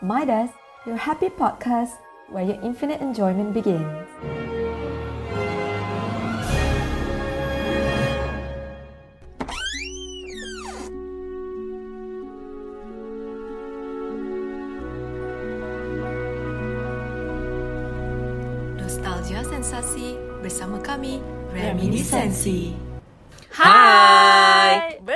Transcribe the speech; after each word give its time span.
Midas, 0.00 0.50
your 0.86 0.94
happy 0.94 1.26
podcast 1.26 1.98
where 2.30 2.44
your 2.44 2.60
infinite 2.62 3.00
enjoyment 3.00 3.50
begins. 3.50 3.82
Nostalgia 18.78 19.42
sensasi 19.42 20.14
bersama 20.38 20.78
kami 20.78 21.18
Reminiscensi. 21.50 22.78
Hai 23.50 24.47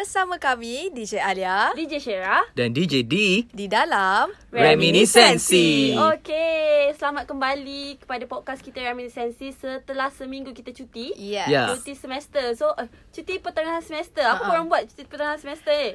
Bersama 0.02 0.34
kami 0.34 0.90
DJ 0.90 1.22
Alia. 1.22 1.70
DJ 1.78 2.02
Syera 2.02 2.42
Dan 2.58 2.74
DJ 2.74 3.06
D. 3.06 3.46
Di 3.46 3.70
dalam 3.70 4.34
Reminiscensi. 4.50 5.94
Okey 5.94 6.90
Selamat 6.98 7.30
kembali 7.30 8.02
Kepada 8.02 8.26
podcast 8.26 8.66
kita 8.66 8.82
Reminiscensi 8.82 9.54
Setelah 9.54 10.10
seminggu 10.10 10.50
kita 10.50 10.74
cuti. 10.74 11.14
Yes. 11.14 11.46
Ya. 11.46 11.70
Cuti 11.70 11.94
semester. 11.94 12.50
So 12.58 12.74
uh, 12.74 12.90
Cuti 13.14 13.38
pertengahan 13.38 13.78
semester. 13.78 14.26
Apa 14.26 14.42
Ha-ha. 14.42 14.50
korang 14.50 14.66
buat 14.66 14.90
Cuti 14.90 15.06
pertengahan 15.06 15.38
semester? 15.38 15.94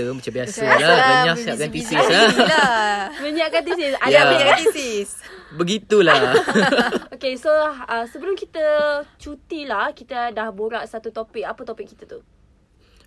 Kita 0.00 0.16
macam 0.16 0.32
biasa 0.32 0.56
lah. 0.64 0.78
lah, 0.80 0.96
Banyak 0.96 1.36
siapkan 1.36 1.68
thesis 1.68 2.04
lah. 2.08 2.28
lah. 2.40 2.96
Menyiapkan 3.20 3.62
thesis. 3.68 3.92
Ada 4.00 4.12
Ya. 4.16 4.20
Banyak 4.24 4.46
kan 4.48 4.58
thesis. 4.64 5.08
Begitulah. 5.52 6.20
Okay 7.20 7.36
so 7.36 7.52
uh, 7.52 8.08
Sebelum 8.08 8.32
kita 8.32 8.64
Cuti 9.20 9.68
lah 9.68 9.92
Kita 9.92 10.32
dah 10.32 10.48
borak 10.48 10.88
satu 10.88 11.12
topik. 11.12 11.44
Apa 11.44 11.68
topik 11.68 11.92
kita 11.92 12.08
tu 12.08 12.24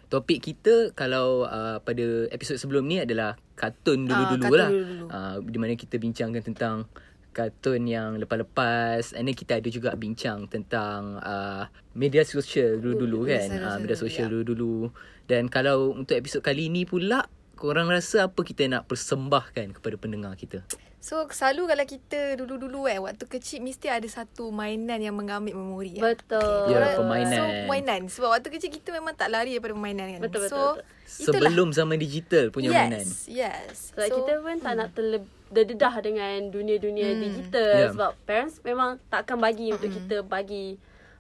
Topik 0.09 0.41
kita 0.41 0.91
Kalau 0.97 1.45
uh, 1.45 1.77
pada 1.85 2.25
episod 2.33 2.57
sebelum 2.57 2.89
ni 2.89 2.97
adalah 2.99 3.37
Kartun 3.53 4.09
dulu-dulu 4.09 4.49
kartun 4.49 4.59
lah 4.59 4.69
dulu-dulu. 4.73 5.05
uh, 5.13 5.35
Di 5.45 5.57
mana 5.61 5.73
kita 5.77 5.95
bincangkan 6.01 6.41
tentang 6.41 6.89
Kartun 7.29 7.85
yang 7.85 8.17
lepas-lepas 8.17 9.13
And 9.13 9.29
then 9.29 9.37
kita 9.37 9.61
ada 9.61 9.69
juga 9.69 9.93
bincang 9.93 10.49
tentang 10.49 11.21
uh, 11.21 11.69
Media 11.93 12.25
sosial 12.25 12.81
dulu-dulu 12.81 13.29
kan 13.29 13.45
Media 13.45 13.53
uh, 13.53 13.61
sosial, 13.61 13.79
Media 13.85 13.97
sosial 13.97 14.27
ya. 14.27 14.31
dulu-dulu 14.33 14.89
Dan 15.29 15.45
kalau 15.47 15.93
untuk 15.93 16.17
episod 16.17 16.41
kali 16.41 16.73
ni 16.73 16.89
pula 16.89 17.29
Korang 17.59 17.91
rasa 17.91 18.31
apa 18.31 18.39
kita 18.41 18.71
nak 18.71 18.87
persembahkan 18.87 19.75
kepada 19.75 19.99
pendengar 19.99 20.31
kita? 20.39 20.63
So 20.99 21.23
selalu 21.25 21.61
kalau 21.65 21.85
kita 21.85 22.19
dulu-dulu 22.35 22.83
eh 22.85 22.99
Waktu 22.99 23.23
kecil 23.25 23.59
mesti 23.59 23.87
ada 23.87 24.03
satu 24.05 24.51
mainan 24.51 24.99
yang 24.99 25.15
mengambil 25.15 25.55
memori 25.55 25.95
eh. 25.95 26.03
Betul 26.03 26.67
Ya, 26.67 26.75
Korang- 26.75 26.97
permainan. 26.99 27.31
So 27.31 27.43
permainan 27.63 28.01
Sebab 28.09 28.29
waktu 28.29 28.47
kecil 28.51 28.69
kita 28.69 28.89
memang 28.91 29.13
tak 29.13 29.29
lari 29.29 29.55
daripada 29.55 29.73
permainan 29.73 30.05
kan 30.09 30.21
Betul, 30.21 30.41
betul, 30.43 30.51
So 30.51 30.61
betul. 30.75 30.85
Sebelum 31.09 31.67
zaman 31.71 31.97
digital 31.97 32.43
punya 32.49 32.69
yes, 32.69 32.77
mainan 32.77 33.07
Yes 33.25 33.75
Sebab 33.89 34.05
so, 34.05 34.15
kita 34.17 34.31
pun 34.37 34.55
tak 34.59 34.73
nak 34.75 34.89
terle- 34.91 35.31
terdedah 35.49 35.95
dengan 35.99 36.37
dunia-dunia 36.47 37.09
Hmm. 37.09 37.21
digital 37.23 37.69
yeah. 37.73 37.89
sebab 37.89 38.11
parents 38.21 38.61
memang 38.61 39.01
takkan 39.09 39.33
bagi 39.35 39.73
untuk 39.73 39.87
Hmm. 39.87 39.97
kita 39.97 40.15
bagi 40.21 40.77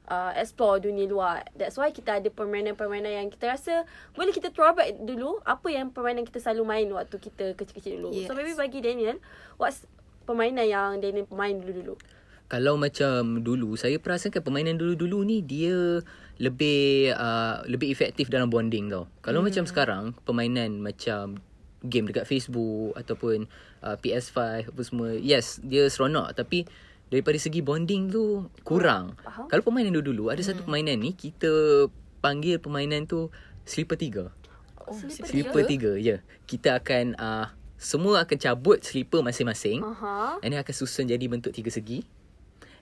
uh, 0.09 0.33
explore 0.35 0.81
dunia 0.81 1.05
luar. 1.05 1.45
That's 1.55 1.77
why 1.77 1.93
kita 1.93 2.19
ada 2.19 2.27
permainan-permainan 2.33 3.13
yang 3.23 3.27
kita 3.29 3.55
rasa 3.55 3.85
boleh 4.17 4.33
kita 4.33 4.49
throwback 4.51 4.97
dulu 4.99 5.39
apa 5.45 5.69
yang 5.69 5.93
permainan 5.93 6.25
kita 6.25 6.41
selalu 6.41 6.63
main 6.65 6.87
waktu 6.91 7.15
kita 7.21 7.53
kecil-kecil 7.55 8.01
dulu. 8.01 8.09
Yes. 8.11 8.27
So 8.27 8.35
maybe 8.35 8.57
bagi 8.57 8.81
Daniel 8.81 9.21
what's 9.61 9.85
permainan 10.25 10.65
yang 10.65 10.99
Daniel 10.99 11.29
main 11.31 11.61
dulu-dulu? 11.61 11.95
Kalau 12.49 12.81
macam 12.81 13.45
dulu 13.45 13.77
Saya 13.77 14.01
perasakan 14.01 14.41
permainan 14.41 14.81
dulu-dulu 14.81 15.21
ni 15.21 15.45
Dia 15.45 16.01
lebih 16.41 17.13
uh, 17.13 17.61
Lebih 17.69 17.93
efektif 17.93 18.33
dalam 18.33 18.49
bonding 18.49 18.89
tau 18.89 19.05
Kalau 19.21 19.45
hmm. 19.45 19.53
macam 19.53 19.63
sekarang 19.69 20.03
Permainan 20.25 20.81
macam 20.81 21.37
Game 21.85 22.09
dekat 22.09 22.25
Facebook 22.25 22.97
Ataupun 22.97 23.45
uh, 23.85 23.95
PS5 24.01 24.65
Apa 24.73 24.81
semua 24.81 25.13
Yes 25.13 25.61
Dia 25.61 25.85
seronok 25.93 26.33
Tapi 26.33 26.65
Daripada 27.09 27.37
segi 27.41 27.65
bonding 27.65 28.13
tu 28.13 28.45
Kurang 28.61 29.17
Faham. 29.25 29.49
Kalau 29.49 29.65
permainan 29.65 29.97
dulu-dulu 29.97 30.29
Ada 30.29 30.53
satu 30.53 30.65
permainan 30.65 31.01
ni 31.01 31.17
Kita 31.17 31.85
Panggil 32.21 32.61
permainan 32.61 33.09
tu 33.09 33.33
Slipper 33.65 33.97
tiga 33.97 34.29
oh, 34.85 34.93
Slipper 35.09 35.65
tiga 35.65 35.97
Ya 35.97 36.05
yeah. 36.05 36.19
Kita 36.45 36.77
akan 36.77 37.17
uh, 37.17 37.49
Semua 37.81 38.21
akan 38.23 38.37
cabut 38.37 38.85
Slipper 38.85 39.25
masing-masing 39.25 39.81
Aha. 39.81 40.37
And 40.45 40.53
then 40.53 40.61
akan 40.61 40.75
susun 40.77 41.09
jadi 41.09 41.25
bentuk 41.25 41.49
tiga 41.49 41.73
segi. 41.73 42.05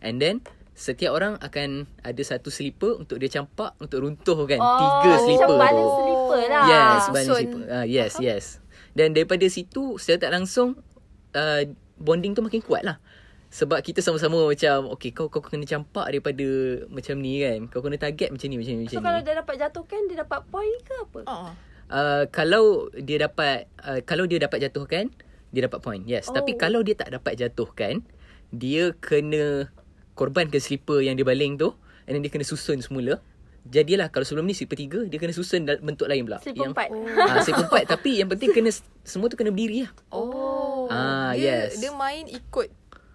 And 0.04 0.20
then 0.20 0.44
setiap 0.78 1.18
orang 1.18 1.42
akan 1.42 1.90
ada 2.06 2.22
satu 2.22 2.54
slipper 2.54 3.02
untuk 3.02 3.18
dia 3.18 3.34
campak 3.34 3.74
untuk 3.82 4.06
runtuhkan 4.06 4.62
Oh, 4.62 4.78
tiga 4.78 5.12
slipper 5.26 5.58
Macam 5.58 5.66
balance 5.66 5.90
tu. 5.90 5.98
slipper 6.06 6.42
lah. 6.46 6.66
Yes, 6.70 6.86
Susun. 6.86 7.14
balance 7.14 7.34
slipper. 7.34 7.62
Uh, 7.66 7.86
yes, 7.90 8.12
yes. 8.22 8.44
Dan 8.94 9.18
daripada 9.18 9.46
situ 9.50 9.98
secara 9.98 10.30
tak 10.30 10.32
langsung 10.38 10.78
uh, 11.34 11.62
bonding 11.98 12.38
tu 12.38 12.46
makin 12.46 12.62
kuat 12.62 12.86
lah. 12.86 13.02
Sebab 13.48 13.80
kita 13.80 14.04
sama-sama 14.04 14.44
macam 14.52 14.92
Okay 15.00 15.16
kau 15.16 15.32
kau 15.32 15.40
kena 15.40 15.64
campak 15.64 16.12
daripada 16.12 16.44
Macam 16.92 17.16
ni 17.24 17.40
kan 17.40 17.72
Kau 17.72 17.80
kena 17.80 17.96
target 17.96 18.28
macam 18.28 18.48
ni 18.52 18.60
Macam 18.60 18.74
ni 18.76 18.84
macam 18.84 19.00
So 19.00 19.04
kalau 19.04 19.20
ni 19.24 19.26
dia 19.28 19.36
dapat 19.40 19.56
jatuhkan 19.56 20.02
dia 20.12 20.18
dapat 20.20 20.40
point 20.52 20.80
ke 20.84 20.94
apa? 21.00 21.20
Oh. 21.32 21.50
uh, 21.88 22.24
Kalau 22.28 22.92
dia 22.92 23.18
dapat 23.24 23.72
uh, 23.88 24.00
Kalau 24.04 24.28
dia 24.28 24.44
dapat 24.44 24.60
jatuhkan 24.68 25.08
Dia 25.56 25.62
dapat 25.64 25.80
point 25.80 26.04
Yes 26.04 26.28
Oh. 26.28 26.36
Tapi 26.36 26.60
kalau 26.60 26.84
dia 26.84 27.00
tak 27.00 27.16
dapat 27.16 27.40
jatuhkan 27.40 28.04
Dia 28.52 28.92
kena 29.00 29.72
Korbankan 30.20 30.60
slipper 30.60 31.00
yang 31.00 31.16
dia 31.16 31.24
baling 31.24 31.56
tu 31.56 31.72
And 32.04 32.20
then 32.20 32.22
dia 32.28 32.32
kena 32.32 32.44
susun 32.44 32.84
semula 32.84 33.24
Jadilah 33.68 34.08
kalau 34.12 34.24
sebelum 34.24 34.48
ni 34.48 34.56
slipper 34.56 34.76
tiga 34.76 35.04
Dia 35.08 35.20
kena 35.20 35.32
susun 35.32 35.64
bentuk 35.64 36.08
lain 36.08 36.28
pula 36.28 36.40
Slipper 36.44 36.68
yang, 36.68 36.72
empat. 36.76 36.88
Ah, 37.16 37.40
slipper 37.44 37.64
empat 37.68 37.84
Tapi 37.96 38.24
yang 38.24 38.28
penting 38.32 38.52
kena 38.52 38.72
Semua 39.08 39.32
tu 39.32 39.40
kena 39.40 39.56
berdiri 39.56 39.88
lah 39.88 39.92
Oh. 40.12 40.88
Ah, 40.88 41.36
dia, 41.36 41.68
yes. 41.68 41.84
Dia 41.84 41.92
main 41.92 42.28
ikut 42.28 42.68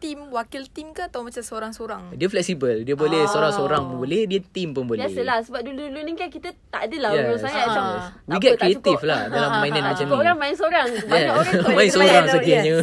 tim 0.03 0.19
wakil 0.29 0.67
tim 0.67 0.91
ke 0.91 1.07
atau 1.07 1.23
macam 1.23 1.39
seorang-seorang? 1.39 2.11
Dia 2.13 2.27
fleksibel 2.27 2.83
Dia 2.83 2.93
boleh 2.93 3.23
Ah. 3.23 3.31
seorang-seorang 3.31 3.83
pun 3.85 3.97
boleh 4.01 4.27
Dia 4.27 4.43
team 4.43 4.75
pun 4.75 4.83
boleh 4.85 4.99
Biasalah 5.01 5.39
sebab 5.41 5.63
dulu-dulu 5.63 6.03
ni 6.03 6.13
kan 6.13 6.27
kita 6.27 6.51
tak 6.67 6.91
adalah 6.91 7.15
Yes. 7.15 7.23
yes. 7.23 7.41
sangat 7.41 7.55
Ah. 7.57 7.67
macam 7.69 7.85
We 7.87 8.35
tak 8.35 8.43
get 8.43 8.53
creative 8.59 8.83
cukup. 8.99 9.07
lah 9.07 9.21
Dalam 9.29 9.51
mainan 9.57 9.83
macam 9.85 10.03
Cukup 10.03 10.11
ni 10.13 10.21
orang 10.21 10.37
main 10.37 10.55
seorang. 10.55 10.87
Banyak 10.91 11.23
Yeah. 11.23 11.39
orang 11.39 11.55
Main 11.79 11.89
seorang 11.89 12.25
sekiranya 12.29 12.75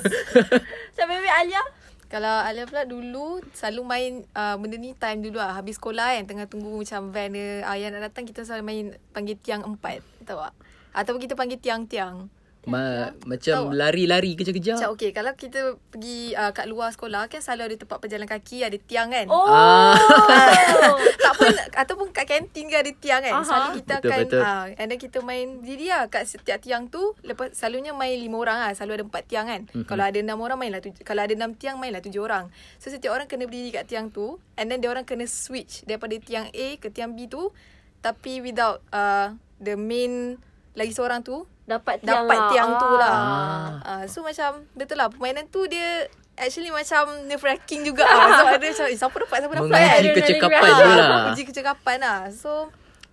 Macam 0.89 1.05
baby 1.05 1.29
Alia. 1.29 1.63
Kalau 2.07 2.35
Alia 2.41 2.63
pula 2.65 2.83
dulu 2.83 3.27
selalu 3.51 3.81
main 3.83 4.11
uh, 4.31 4.57
benda 4.57 4.75
ni 4.75 4.91
time 4.93 5.19
dulu 5.19 5.37
lah. 5.37 5.53
Habis 5.53 5.77
sekolah 5.77 6.15
kan 6.15 6.25
tengah 6.25 6.47
tunggu 6.47 6.73
macam 6.73 7.11
van 7.11 7.29
dia 7.29 7.61
ayah 7.67 7.91
nak 7.91 8.09
datang 8.09 8.25
kita 8.25 8.41
selalu 8.41 8.63
main 8.63 8.85
panggil 9.11 9.37
tiang 9.37 9.61
empat. 9.61 10.01
Tahu 10.23 10.39
tak? 10.39 10.53
Ataupun 10.89 11.21
kita 11.21 11.37
panggil 11.37 11.59
tiang-tiang. 11.59 12.25
Ma- 12.67 13.15
Macam 13.23 13.71
Tahu. 13.71 13.71
lari-lari 13.71 14.35
kejar-kejar 14.35 14.75
Macam 14.75 14.91
okay 14.91 15.15
kalau 15.15 15.31
kita 15.31 15.79
pergi 15.87 16.35
uh, 16.35 16.51
kat 16.51 16.67
luar 16.67 16.91
sekolah 16.91 17.31
kan 17.31 17.39
selalu 17.39 17.71
ada 17.71 17.75
tempat 17.79 17.97
berjalan 18.03 18.27
kaki 18.27 18.67
ada 18.67 18.75
tiang 18.75 19.07
kan. 19.07 19.31
Oh. 19.31 19.47
Ah. 19.47 19.95
tak 21.23 21.33
pun 21.39 21.47
ataupun 21.71 22.07
kat 22.11 22.27
kantin 22.27 22.67
ke 22.67 22.75
ada 22.75 22.91
tiang 22.91 23.21
kan. 23.23 23.33
Aha. 23.39 23.45
Selalu 23.47 23.69
kita 23.79 23.93
Betul, 23.97 24.11
akan 24.11 24.19
betul. 24.27 24.41
ah 24.43 24.63
and 24.75 24.87
then 24.91 24.99
kita 24.99 25.17
main 25.23 25.47
diri 25.63 25.87
lah 25.87 26.11
kat 26.11 26.27
setiap 26.27 26.59
tiang 26.59 26.91
tu 26.91 27.15
lepas 27.23 27.55
selalunya 27.55 27.95
main 27.95 28.19
lima 28.19 28.37
orang 28.37 28.57
lah. 28.59 28.71
Selalu 28.75 28.91
ada 28.99 29.03
empat 29.07 29.23
tiang 29.25 29.45
kan. 29.47 29.61
Mhm. 29.71 29.87
Kalau 29.87 30.03
ada 30.03 30.19
enam 30.19 30.37
orang 30.43 30.59
mainlah 30.59 30.83
tujuh. 30.83 31.07
Kalau 31.07 31.21
ada 31.23 31.31
enam 31.31 31.55
tiang 31.55 31.79
mainlah 31.79 32.03
tujuh 32.03 32.19
orang. 32.19 32.51
So 32.77 32.91
setiap 32.91 33.15
orang 33.15 33.31
kena 33.31 33.47
berdiri 33.47 33.71
kat 33.71 33.87
tiang 33.87 34.11
tu 34.11 34.35
and 34.59 34.67
then 34.67 34.83
dia 34.83 34.91
orang 34.91 35.07
kena 35.07 35.23
switch 35.25 35.87
daripada 35.87 36.13
tiang 36.19 36.51
A 36.51 36.67
ke 36.75 36.91
tiang 36.91 37.15
B 37.15 37.31
tu 37.31 37.55
tapi 37.99 38.39
without 38.39 38.83
uh, 38.91 39.31
the 39.59 39.75
main 39.75 40.39
lagi 40.71 40.95
seorang 40.95 41.19
tu 41.19 41.43
Dapat 41.69 41.95
tiang 41.99 42.25
dapat 42.25 42.35
lah. 42.35 42.49
tiang 42.49 42.69
tu 42.75 42.89
lah. 42.91 43.13
Ah. 43.13 43.67
Ah, 43.81 44.03
so 44.05 44.19
macam 44.19 44.49
betul 44.73 44.95
lah 44.95 45.07
permainan 45.07 45.45
tu 45.47 45.63
dia 45.65 46.09
actually 46.35 46.69
macam 46.69 47.05
nerve 47.23 47.39
wracking 47.39 47.83
juga 47.83 48.03
lah. 48.03 48.25
So 48.33 48.43
ada 48.49 48.65
macam 48.65 48.85
eh, 48.85 48.97
siapa 48.97 49.15
dapat 49.19 49.37
siapa 49.39 49.53
dapat 49.55 49.69
Menguji 49.69 49.85
kan. 50.01 50.17
kecekapan 50.17 50.61
Ah, 50.63 50.75
tu 50.75 50.89
lah 50.89 51.19
Uji 51.27 51.43
kecekapan 51.45 51.97
lah. 51.99 52.19
So 52.31 52.51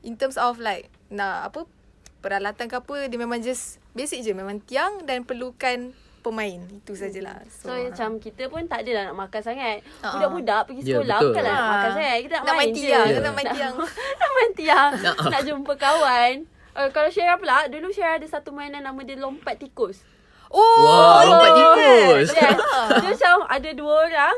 in 0.00 0.15
terms 0.15 0.37
of 0.37 0.56
like 0.56 0.89
nak 1.09 1.47
apa 1.47 1.69
peralatan 2.19 2.66
ke 2.66 2.75
apa 2.75 2.97
dia 3.05 3.16
memang 3.16 3.39
just 3.39 3.77
basic 3.93 4.21
je 4.21 4.33
memang 4.33 4.59
tiang 4.61 5.03
dan 5.03 5.22
perlukan 5.22 5.93
pemain. 6.21 6.59
Itu 6.72 6.93
sajalah. 6.93 7.39
So, 7.47 7.69
so 7.69 7.72
macam 7.72 8.19
kita 8.19 8.47
pun 8.47 8.65
tak 8.65 8.83
adalah 8.83 9.07
nak 9.07 9.19
makan 9.21 9.41
sangat. 9.41 9.78
Ah. 10.01 10.10
Budak-budak 10.13 10.66
pergi 10.66 10.83
Ya, 10.83 10.86
sekolah 10.97 11.16
betul. 11.16 11.28
bukanlah 11.30 11.53
nak 11.53 11.60
Ah. 11.60 11.71
makan 11.72 11.91
sangat. 11.92 12.16
Kita 12.19 12.33
nak, 12.33 12.42
Nak 12.42 12.47
main 12.48 12.59
main 12.59 12.72
tiang, 12.75 13.07
je. 13.07 13.15
nak 13.16 13.33
main 13.33 13.48
tiang. 13.48 13.75
nak 14.21 14.30
main 14.33 14.51
tiang. 14.53 14.91
Nak. 14.97 15.16
nak 15.25 15.41
jumpa 15.45 15.72
kawan. 15.77 16.34
Uh, 16.77 16.93
kalau 16.93 17.09
Syara 17.09 17.41
pula, 17.41 17.65
dulu 17.73 17.89
Syara 17.89 18.21
ada 18.21 18.28
satu 18.28 18.53
mainan 18.53 18.84
nama 18.84 19.01
dia 19.01 19.17
lompat 19.17 19.57
tikus. 19.57 20.05
Oh, 20.53 20.84
Wah, 20.84 21.25
lompat 21.25 21.51
tikus. 21.57 22.28
Yes. 22.37 22.55
Dia 23.01 23.09
macam 23.17 23.37
ada 23.49 23.71
dua 23.73 23.95
orang. 24.07 24.37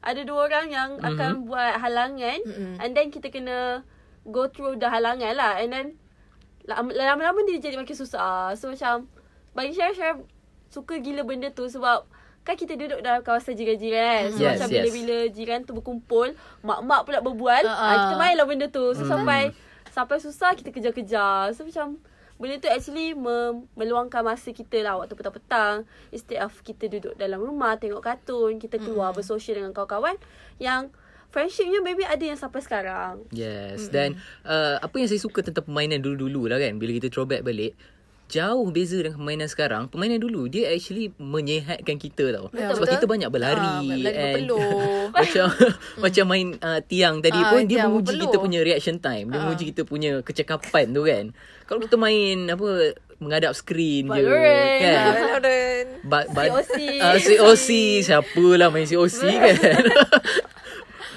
Ada 0.00 0.20
dua 0.24 0.38
orang 0.48 0.66
yang 0.72 0.90
mm-hmm. 0.96 1.10
akan 1.12 1.30
buat 1.44 1.72
halangan. 1.78 2.38
Mhm. 2.40 2.50
Mm-hmm. 2.50 2.82
And 2.82 2.90
then 2.96 3.06
kita 3.12 3.28
kena 3.28 3.84
go 4.24 4.48
through 4.48 4.80
the 4.80 4.88
halangan 4.88 5.36
lah. 5.36 5.60
And 5.60 5.70
then 5.70 5.86
lam- 6.64 6.90
lama-lama 6.90 7.44
dia 7.44 7.60
jadi 7.60 7.76
makin 7.76 7.96
susah. 7.96 8.56
So 8.56 8.72
macam 8.72 9.12
bagi 9.52 9.76
Syara, 9.76 9.92
Syara 9.92 10.14
suka 10.72 10.98
gila 10.98 11.22
benda 11.22 11.52
tu 11.52 11.68
sebab 11.68 12.08
kan 12.44 12.60
kita 12.60 12.76
duduk 12.76 13.00
dalam 13.00 13.24
kawasan 13.24 13.56
jiran-jiran. 13.56 14.32
So 14.36 14.44
Yes, 14.44 14.60
macam 14.60 14.68
yes. 14.68 14.74
bila-bila 14.80 15.16
jiran 15.32 15.60
tu 15.64 15.72
berkumpul, 15.72 16.36
mak-mak 16.60 17.08
pula 17.08 17.24
berbual, 17.24 17.62
uh-uh. 17.64 17.92
kita 17.96 18.14
ah. 18.16 18.20
mainlah 18.20 18.44
benda 18.44 18.66
tu. 18.68 18.92
So 18.92 19.08
sampai 19.08 19.52
sampai 19.94 20.18
susah 20.18 20.58
kita 20.58 20.74
kejar-kejar. 20.74 21.54
So 21.54 21.62
macam 21.62 22.02
benda 22.34 22.58
tu 22.58 22.66
actually 22.66 23.14
mem- 23.14 23.70
meluangkan 23.78 24.26
masa 24.26 24.50
kita 24.50 24.82
lah 24.82 24.98
waktu 24.98 25.14
petang-petang. 25.14 25.86
Instead 26.10 26.42
of 26.42 26.50
kita 26.66 26.90
duduk 26.90 27.14
dalam 27.14 27.38
rumah 27.38 27.78
tengok 27.78 28.02
kartun, 28.02 28.58
kita 28.58 28.82
keluar 28.82 29.14
mm. 29.14 29.22
bersosial 29.22 29.62
dengan 29.62 29.70
kawan-kawan 29.70 30.18
yang 30.58 30.90
friendshipnya 31.30 31.78
maybe 31.78 32.02
ada 32.02 32.22
yang 32.26 32.38
sampai 32.38 32.58
sekarang. 32.58 33.22
Yes. 33.30 33.86
Mm-hmm. 33.86 33.94
Dan 33.94 34.08
uh, 34.42 34.82
apa 34.82 34.94
yang 34.98 35.06
saya 35.06 35.22
suka 35.22 35.46
tentang 35.46 35.70
permainan 35.70 36.02
dulu-dulu 36.02 36.50
lah 36.50 36.58
kan. 36.58 36.74
Bila 36.82 36.90
kita 36.98 37.14
throwback 37.14 37.46
balik. 37.46 37.78
Jauh 38.34 38.66
beza 38.74 38.98
dengan 38.98 39.14
permainan 39.14 39.46
sekarang. 39.46 39.82
Permainan 39.86 40.18
dulu 40.18 40.50
dia 40.50 40.74
actually 40.74 41.14
menyehatkan 41.14 42.02
kita 42.02 42.34
tau. 42.34 42.50
Ya, 42.50 42.74
Sebab 42.74 42.82
betul. 42.82 42.94
kita 42.98 43.06
banyak 43.06 43.30
berlari. 43.30 43.74
Berlari 43.86 44.34
and 44.34 44.50
macam 45.14 45.46
macam 46.02 46.24
main 46.26 46.46
uh, 46.58 46.82
tiang 46.82 47.22
tadi 47.22 47.38
Ah, 47.38 47.54
pun 47.54 47.62
dia 47.70 47.86
menguji 47.86 48.18
kita 48.18 48.36
punya 48.42 48.66
reaction 48.66 48.98
time. 48.98 49.30
Dia 49.30 49.38
menguji 49.38 49.70
kita 49.70 49.86
punya 49.86 50.18
kecakapan 50.18 50.90
tu 50.90 51.06
kan. 51.06 51.30
Kalau 51.70 51.78
kita 51.78 51.94
main 51.94 52.50
apa 52.50 52.98
menghadap 53.22 53.54
skrin 53.54 54.10
je 54.10 54.22
kan. 54.26 55.14
Valorant. 55.14 55.88
Ba- 56.02 56.28
ba- 56.34 56.50
COC. 56.50 56.78
Ah, 56.98 57.14
COC. 57.14 57.68
Siapalah 58.02 58.68
main 58.74 58.84
COC 58.84 59.20
kan. 59.30 59.54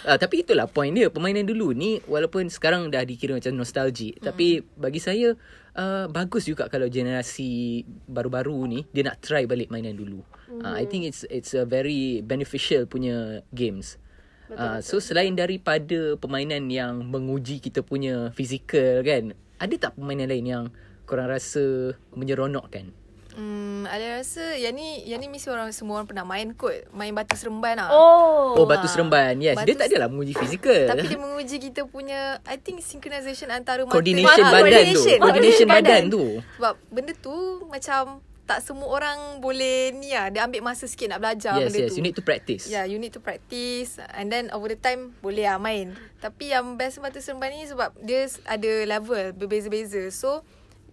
Ah, 0.07 0.15
tapi 0.15 0.39
itulah 0.39 0.71
point 0.71 0.95
dia. 0.95 1.11
Permainan 1.11 1.43
dulu 1.43 1.75
ni 1.75 1.99
walaupun 2.07 2.47
sekarang 2.47 2.87
dah 2.87 3.03
dikira 3.03 3.35
macam 3.35 3.51
nostalgic. 3.51 4.15
Hmm. 4.15 4.31
Tapi 4.31 4.63
bagi 4.79 5.03
saya 5.03 5.35
uh, 5.77 6.05
bagus 6.09 6.49
juga 6.49 6.67
kalau 6.67 6.89
generasi 6.89 7.85
baru-baru 8.09 8.57
ni 8.67 8.79
dia 8.91 9.05
nak 9.07 9.21
try 9.21 9.45
balik 9.45 9.69
mainan 9.69 9.95
dulu. 9.95 10.25
Hmm. 10.49 10.65
Uh, 10.65 10.75
I 10.75 10.89
think 10.89 11.05
it's 11.05 11.23
it's 11.29 11.53
a 11.53 11.63
very 11.63 12.25
beneficial 12.25 12.89
punya 12.89 13.45
games. 13.53 14.01
Uh, 14.47 14.79
so 14.79 15.03
selain 15.03 15.35
daripada 15.35 16.15
permainan 16.15 16.71
yang 16.71 17.03
menguji 17.03 17.59
kita 17.59 17.83
punya 17.83 18.31
fizikal 18.31 19.03
kan, 19.03 19.35
ada 19.59 19.75
tak 19.75 19.99
permainan 19.99 20.31
lain 20.31 20.47
yang 20.47 20.65
korang 21.03 21.27
rasa 21.27 21.95
menyeronokkan? 22.15 22.95
Hmm, 23.37 23.85
ada 23.85 24.17
rasa 24.17 24.57
yang 24.57 24.73
ni 24.73 25.05
yang 25.05 25.21
ni 25.21 25.29
mesti 25.29 25.45
orang 25.47 25.69
semua 25.69 26.01
orang 26.01 26.09
pernah 26.09 26.25
main 26.25 26.57
kot. 26.57 26.89
Main 26.89 27.13
batu 27.13 27.37
seremban 27.37 27.77
lah. 27.77 27.93
Oh. 27.93 28.57
Oh, 28.57 28.65
batu 28.65 28.89
seremban. 28.89 29.37
Yes, 29.37 29.61
dia 29.61 29.77
Batu- 29.77 29.77
tak 29.77 29.87
adalah 29.93 30.09
menguji 30.09 30.33
fizikal. 30.33 30.89
Tapi 30.89 31.05
dia 31.05 31.21
menguji 31.21 31.57
kita 31.61 31.85
punya 31.85 32.41
I 32.43 32.57
think 32.57 32.81
synchronization 32.81 33.53
antara 33.53 33.85
mata 33.85 33.93
coordination 33.93 34.41
Ah, 34.41 34.57
badan 34.57 34.65
tu. 34.65 34.73
coordination. 34.97 35.17
Coordination 35.21 35.67
badan 35.69 36.01
tu. 36.09 36.23
Sebab 36.57 36.73
benda 36.89 37.13
tu 37.13 37.35
macam 37.69 38.01
tak 38.43 38.63
semua 38.63 38.87
orang 38.89 39.37
boleh 39.37 39.93
ni 39.93 40.09
lah. 40.09 40.33
Dia 40.33 40.41
ambil 40.41 40.65
masa 40.65 40.89
sikit 40.89 41.05
nak 41.07 41.21
belajar 41.21 41.53
Yes, 41.53 41.69
benda 41.69 41.77
yes. 41.77 41.87
tu. 41.87 41.93
You 41.93 42.03
need 42.03 42.17
to 42.17 42.25
practice. 42.25 42.63
Yeah, 42.65 42.89
you 42.89 42.97
need 42.97 43.13
to 43.13 43.21
practice 43.21 44.01
and 44.17 44.33
then 44.33 44.49
over 44.49 44.65
the 44.65 44.79
time 44.79 45.13
boleh 45.19 45.45
lah 45.45 45.61
main. 45.61 45.93
Tapi 46.17 46.49
yang 46.49 46.73
best 46.73 46.97
batu 46.97 47.21
seremban 47.21 47.53
ni 47.53 47.69
sebab 47.69 47.93
dia 48.01 48.25
ada 48.49 48.71
level 48.89 49.29
berbeza-beza. 49.31 50.09
So 50.09 50.41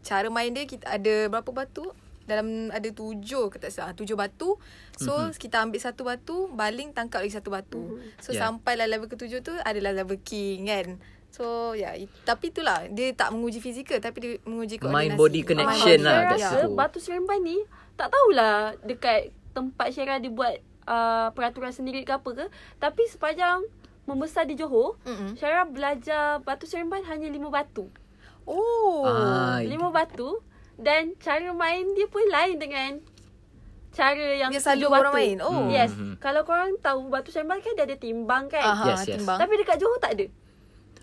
cara 0.02 0.28
main 0.28 0.52
dia 0.52 0.68
kita 0.68 0.84
ada 0.84 1.32
berapa 1.32 1.48
batu? 1.48 1.88
Dalam 2.24 2.72
ada 2.72 2.88
tujuh 2.88 3.52
ke 3.52 3.56
tak 3.60 3.72
salah. 3.72 3.92
Tujuh 3.92 4.16
batu. 4.16 4.56
So 4.96 5.12
mm-hmm. 5.12 5.36
kita 5.36 5.60
ambil 5.60 5.80
satu 5.80 6.02
batu, 6.08 6.48
baling 6.52 6.96
tangkap 6.96 7.20
lagi 7.20 7.36
satu 7.36 7.52
batu. 7.52 8.00
Mm-hmm. 8.00 8.20
So 8.20 8.30
Yeah. 8.32 8.40
yeah. 8.40 8.42
sampailah 8.48 8.86
level 8.88 9.08
ketujuh 9.12 9.40
tu 9.44 9.52
adalah 9.62 9.92
level 9.92 10.18
king 10.24 10.66
kan. 10.66 10.98
So 11.34 11.74
ya, 11.74 11.98
yeah, 11.98 12.06
tapi 12.22 12.54
itulah 12.54 12.86
dia 12.94 13.10
tak 13.10 13.34
menguji 13.34 13.58
fizikal 13.58 13.98
tapi 13.98 14.18
dia 14.22 14.32
menguji 14.46 14.78
koordinasi. 14.78 15.10
Mind 15.10 15.18
body 15.18 15.40
connection 15.42 15.98
Mind 15.98 16.06
lah 16.06 16.18
ya. 16.34 16.38
situ. 16.38 16.58
Rasa 16.62 16.70
batu 16.70 16.98
seremban 17.02 17.42
ni 17.42 17.58
tak 17.98 18.14
tahulah 18.14 18.78
dekat 18.86 19.34
tempat 19.50 19.90
Syara 19.90 20.22
dia 20.22 20.30
buat 20.30 20.54
uh, 20.86 21.34
peraturan 21.34 21.74
sendiri 21.74 22.06
ke 22.06 22.14
apa 22.14 22.30
ke. 22.38 22.46
Tapi 22.78 23.02
sepanjang 23.10 23.66
membesar 24.06 24.46
di 24.46 24.54
Johor, 24.54 25.00
Mm-mm. 25.02 25.34
Syara 25.34 25.66
belajar 25.66 26.38
batu 26.46 26.70
seremban 26.70 27.02
hanya 27.08 27.26
lima 27.26 27.50
batu. 27.50 27.90
Oh. 28.44 29.08
Ah, 29.08 29.58
Lima 29.64 29.88
batu 29.88 30.44
dan 30.76 31.14
cara 31.16 31.48
main 31.50 31.84
dia 31.92 32.06
pun 32.06 32.24
lain 32.24 32.56
dengan 32.56 32.90
cara 33.90 34.26
yang 34.34 34.50
Dia 34.50 34.58
selalu 34.58 34.86
batu. 34.86 35.00
orang 35.00 35.14
main. 35.14 35.36
Oh. 35.40 35.66
Yes. 35.68 35.92
Mhm. 35.92 36.18
Kalau 36.18 36.42
korang 36.42 36.74
tahu 36.78 37.06
batu 37.06 37.30
seremban 37.30 37.58
kan 37.58 37.72
dia 37.72 37.84
ada 37.84 37.94
timbang 37.94 38.48
kan. 38.48 38.64
Aha, 38.64 38.84
Yes, 38.90 39.06
yes. 39.06 39.16
timbang. 39.16 39.38
Tapi 39.38 39.52
dekat 39.54 39.78
Johor 39.78 39.98
tak 39.98 40.18
ada. 40.18 40.26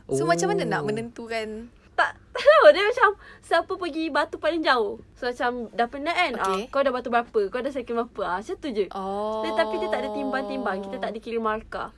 So 0.07 0.23
Oh. 0.23 0.27
macam 0.27 0.51
mana 0.51 0.63
nak 0.65 0.83
menentukan 0.83 1.71
Tak 1.91 2.11
tak 2.33 2.41
tahu 2.41 2.67
dia 2.71 2.81
macam 2.81 3.09
siapa 3.39 3.71
pergi 3.71 4.07
batu 4.07 4.35
paling 4.35 4.59
jauh. 4.59 4.99
So 5.13 5.27
macam 5.27 5.69
dah 5.69 5.87
penat 5.87 6.15
kan. 6.15 6.31
Okay. 6.33 6.51
Ah, 6.57 6.67
kau 6.67 6.81
dah 6.81 6.89
batu 6.89 7.07
berapa? 7.07 7.39
Kau 7.47 7.59
dah 7.59 7.69
second 7.69 7.95
berapa? 8.01 8.21
Ah, 8.25 8.37
macam 8.39 8.55
tu 8.57 8.69
je. 8.69 8.85
Oh. 8.89 9.39
Dia, 9.41 9.51
tapi 9.53 9.75
dia 9.77 9.87
tak 9.87 9.99
ada 10.01 10.09
timbang-timbang. 10.09 10.77
Kita 10.81 10.97
tak 10.97 11.11
dikira 11.13 11.37
markah. 11.37 11.91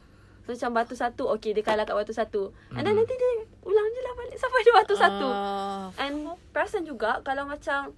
So 0.43 0.51
macam 0.51 0.69
batu 0.73 0.93
satu, 0.93 1.23
okay 1.29 1.51
dia 1.51 1.61
kalah 1.61 1.83
kat 1.83 1.95
batu 1.95 2.11
satu. 2.11 2.51
And 2.69 2.83
then 2.83 2.93
nanti 2.93 3.11
dia 3.11 3.31
ulang 3.61 3.87
je 3.87 4.01
lah 4.01 4.13
balik 4.13 4.35
sampai 4.35 4.59
dia 4.59 4.73
batu 4.73 4.93
satu. 4.93 5.27
Ah. 5.27 5.87
And 5.97 6.15
perasan 6.49 6.83
juga 6.83 7.21
kalau 7.21 7.45
macam 7.45 7.95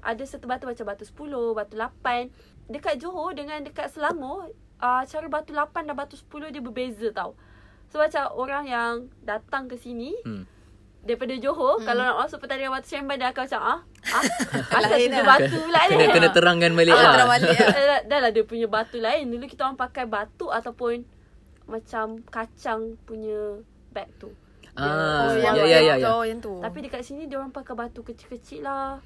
ada 0.00 0.22
satu 0.22 0.44
batu 0.44 0.64
macam 0.64 0.84
batu 0.84 1.02
10, 1.02 1.14
batu 1.52 1.74
8. 1.74 2.28
Dekat 2.66 2.98
Johor 2.98 3.32
dengan 3.32 3.60
dekat 3.60 3.88
Selangor, 3.88 4.50
uh, 4.78 5.02
cara 5.02 5.26
batu 5.28 5.50
8 5.50 5.70
dan 5.82 5.94
batu 5.94 6.14
10 6.14 6.50
dia 6.50 6.60
berbeza 6.60 7.08
tau. 7.10 7.38
So 7.86 7.98
macam 7.98 8.26
orang 8.32 8.66
yang 8.66 8.92
datang 9.20 9.64
ke 9.64 9.76
sini 9.76 10.18
Hmm. 10.20 10.44
daripada 11.00 11.36
Johor, 11.36 11.78
hmm. 11.78 11.86
kalau 11.86 12.02
nak 12.02 12.16
masuk 12.18 12.36
pertandingan 12.38 12.74
batu 12.74 12.90
seremban 12.90 13.16
dia 13.16 13.30
akan 13.30 13.42
macam 13.44 13.60
ah, 13.62 13.80
ah, 14.10 14.22
asal 14.76 14.90
Lain 14.90 14.98
tujuh 15.06 15.14
lah. 15.14 15.26
batu 15.30 15.56
pula 15.62 15.80
ni. 15.84 15.94
Kena, 15.94 16.12
kena 16.12 16.28
terangkan 16.32 16.72
balik 16.74 16.90
Ah, 16.90 16.98
lah. 16.98 17.12
terang 17.14 17.30
balik 17.30 17.48
lah. 17.54 17.68
dah, 17.70 18.00
dah 18.10 18.18
lah 18.18 18.30
dia 18.32 18.42
punya 18.42 18.66
batu 18.66 18.98
lain. 18.98 19.24
Dulu 19.28 19.44
kita 19.46 19.62
orang 19.62 19.78
pakai 19.78 20.04
batu 20.04 20.50
ataupun 20.50 21.06
macam 21.64 22.20
kacang 22.28 22.96
punya 23.04 23.60
bag 23.90 24.08
tu. 24.18 24.30
Ah, 24.74 25.30
Oh, 25.30 25.38
ya, 25.38 25.54
yang, 25.54 25.56
ya, 25.64 25.78
ya, 25.78 25.94
ya. 26.02 26.06
Oh, 26.10 26.26
yang 26.26 26.42
tu. 26.42 26.58
Tapi 26.58 26.82
dekat 26.82 27.06
sini 27.06 27.30
dia 27.30 27.38
orang 27.38 27.54
pakai 27.54 27.78
batu 27.78 28.02
kecil-kecil 28.02 28.66
lah. 28.66 28.98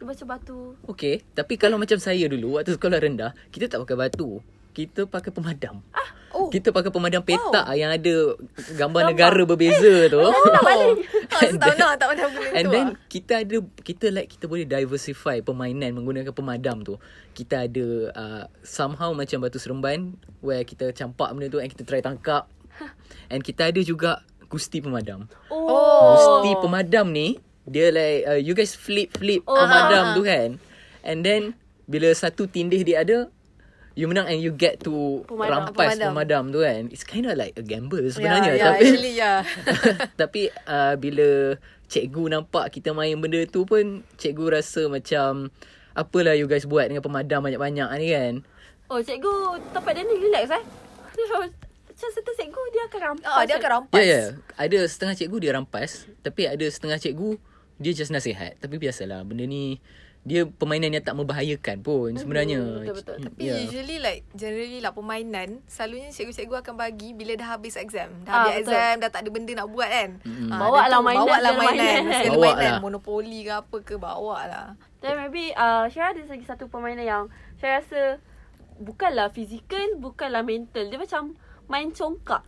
Dia 0.00 0.04
macam 0.08 0.26
batu. 0.32 0.74
Okey, 0.88 1.20
tapi 1.36 1.60
kalau 1.60 1.76
macam 1.76 2.00
saya 2.00 2.24
dulu 2.24 2.56
waktu 2.56 2.72
sekolah 2.72 2.98
rendah, 2.98 3.36
kita 3.52 3.68
tak 3.68 3.84
pakai 3.84 4.08
batu. 4.08 4.40
Kita 4.72 5.04
pakai 5.04 5.28
pemadam. 5.28 5.84
Ah, 5.92 6.08
oh. 6.34 6.48
Kita 6.50 6.70
pakai 6.70 6.90
pemadam 6.90 7.22
petak 7.22 7.66
Wow. 7.66 7.78
yang 7.78 7.90
ada 7.94 8.14
gambar 8.76 9.02
negara 9.14 9.42
berbeza 9.46 10.08
tu. 10.10 10.20
Oh, 10.20 10.32
tak 10.32 10.62
balik. 10.64 10.96
Oh, 11.30 11.46
tak 11.46 11.78
pernah, 11.78 11.94
tak 11.94 12.06
pernah 12.10 12.26
benda 12.26 12.50
And 12.58 12.66
then 12.74 12.86
ah. 12.92 13.06
kita 13.06 13.46
ada 13.46 13.56
kita 13.86 14.10
like 14.10 14.34
kita 14.34 14.50
boleh 14.50 14.66
diversify 14.66 15.38
permainan 15.40 15.94
menggunakan 15.94 16.34
pemadam 16.34 16.82
tu. 16.82 16.98
Kita 17.32 17.70
ada 17.70 17.86
uh, 18.12 18.44
somehow 18.66 19.14
macam 19.14 19.46
batu 19.46 19.62
seremban 19.62 20.18
where 20.42 20.66
kita 20.66 20.90
campak 20.90 21.30
benda 21.30 21.46
tu 21.46 21.62
and 21.62 21.70
kita 21.70 21.86
try 21.86 22.02
tangkap. 22.02 22.50
And 23.30 23.46
kita 23.46 23.70
ada 23.70 23.80
juga 23.80 24.26
gusti 24.50 24.82
pemadam. 24.82 25.30
Oh. 25.54 26.18
Gusti 26.18 26.50
pemadam 26.58 27.14
ni 27.14 27.38
dia 27.70 27.94
like 27.94 28.20
uh, 28.26 28.40
you 28.40 28.52
guys 28.58 28.74
flip 28.74 29.14
flip 29.14 29.46
Oh, 29.46 29.54
pemadam 29.54 30.18
tu 30.18 30.26
kan. 30.26 30.58
And 31.06 31.22
then 31.22 31.54
bila 31.86 32.10
satu 32.12 32.50
tindih 32.50 32.82
dia 32.82 33.06
ada 33.06 33.30
you 33.98 34.06
menang 34.06 34.30
and 34.30 34.38
you 34.38 34.54
get 34.54 34.78
to 34.86 35.24
Pemadam. 35.26 35.70
rampas 35.70 35.96
pemadam. 35.98 36.10
Pemadam. 36.14 36.44
tu 36.54 36.58
kan. 36.62 36.82
It's 36.90 37.02
kind 37.02 37.26
of 37.26 37.34
like 37.34 37.54
a 37.58 37.64
gamble 37.64 38.02
sebenarnya 38.10 38.52
Ya, 38.52 38.54
ya, 38.54 38.64
tapi 38.66 38.82
actually, 38.84 39.12
ya. 39.18 39.32
tapi 40.20 40.42
uh, 40.66 40.94
bila 40.96 41.58
cikgu 41.90 42.22
nampak 42.30 42.70
kita 42.70 42.94
main 42.94 43.18
benda 43.18 43.42
tu 43.50 43.66
pun 43.66 44.06
cikgu 44.14 44.62
rasa 44.62 44.86
macam 44.86 45.50
apalah 45.98 46.38
you 46.38 46.46
guys 46.46 46.64
buat 46.64 46.86
dengan 46.86 47.02
pemadam 47.02 47.42
banyak-banyak 47.42 47.88
ni 47.98 48.08
kan. 48.14 48.34
Oh, 48.90 48.98
cikgu 49.02 49.58
tempat 49.74 49.92
dia 49.94 50.02
ni 50.06 50.14
relax 50.18 50.50
eh. 50.50 50.64
Macam 51.90 52.08
serta 52.16 52.32
cikgu 52.32 52.62
dia 52.72 52.82
akan 52.88 53.00
rampas. 53.12 53.28
Oh, 53.28 53.42
dia 53.44 53.54
kan? 53.54 53.60
akan 53.60 53.70
rampas. 53.76 53.98
Ya 54.00 54.04
ya, 54.06 54.22
ada 54.56 54.78
setengah 54.88 55.14
cikgu 55.18 55.36
dia 55.42 55.52
rampas 55.52 56.08
tapi 56.24 56.48
ada 56.48 56.66
setengah 56.66 56.96
cikgu 56.96 57.36
dia 57.76 57.92
just 57.92 58.14
nasihat. 58.14 58.56
Tapi 58.56 58.80
biasalah 58.80 59.20
benda 59.26 59.44
ni 59.44 59.82
dia 60.20 60.44
permainan 60.44 60.92
yang 60.92 61.00
tak 61.00 61.16
membahayakan 61.16 61.80
pun 61.80 62.12
sebenarnya. 62.12 62.60
betul-betul. 62.84 63.16
Tapi 63.24 63.40
Ya. 63.40 63.48
yeah. 63.50 63.58
usually 63.64 63.96
like 63.96 64.20
generally 64.30 64.76
lah 64.78 64.92
permainan 64.92 65.64
selalunya 65.64 66.12
cikgu-cikgu 66.12 66.60
akan 66.60 66.74
bagi 66.76 67.16
bila 67.16 67.32
dah 67.34 67.56
habis 67.56 67.74
exam. 67.74 68.12
Dah 68.22 68.30
Ah, 68.30 68.36
habis 68.46 68.62
betul. 68.62 68.76
exam, 68.76 68.94
dah 69.00 69.08
tak 69.08 69.20
ada 69.24 69.30
benda 69.30 69.52
nak 69.54 69.68
buat 69.68 69.88
kan. 69.88 70.10
Mm-mm. 70.20 70.48
Ah, 70.48 70.58
Bawa 70.60 70.82
lah 70.86 71.00
mainan, 71.00 71.24
Bawa 71.24 71.36
lah 71.40 71.52
mainan. 71.54 72.00
Bawa 72.28 72.46
mainan. 72.52 72.70
lah. 72.70 72.80
Monopoli 72.80 73.40
ke 73.42 73.52
apa 73.54 73.76
ke 73.80 73.94
bawa 73.96 74.38
lah. 74.44 74.66
Dan 75.00 75.16
maybe 75.16 75.56
uh, 75.56 75.88
Syara 75.88 76.12
ada 76.12 76.20
lagi 76.22 76.44
satu 76.44 76.68
permainan 76.68 77.02
yang 77.02 77.24
saya 77.56 77.80
rasa 77.80 78.20
bukanlah 78.76 79.28
fizikal, 79.28 79.96
bukanlah 79.96 80.44
mental. 80.44 80.84
Dia 80.84 81.00
macam 81.00 81.32
main 81.64 81.88
congkak. 81.90 82.44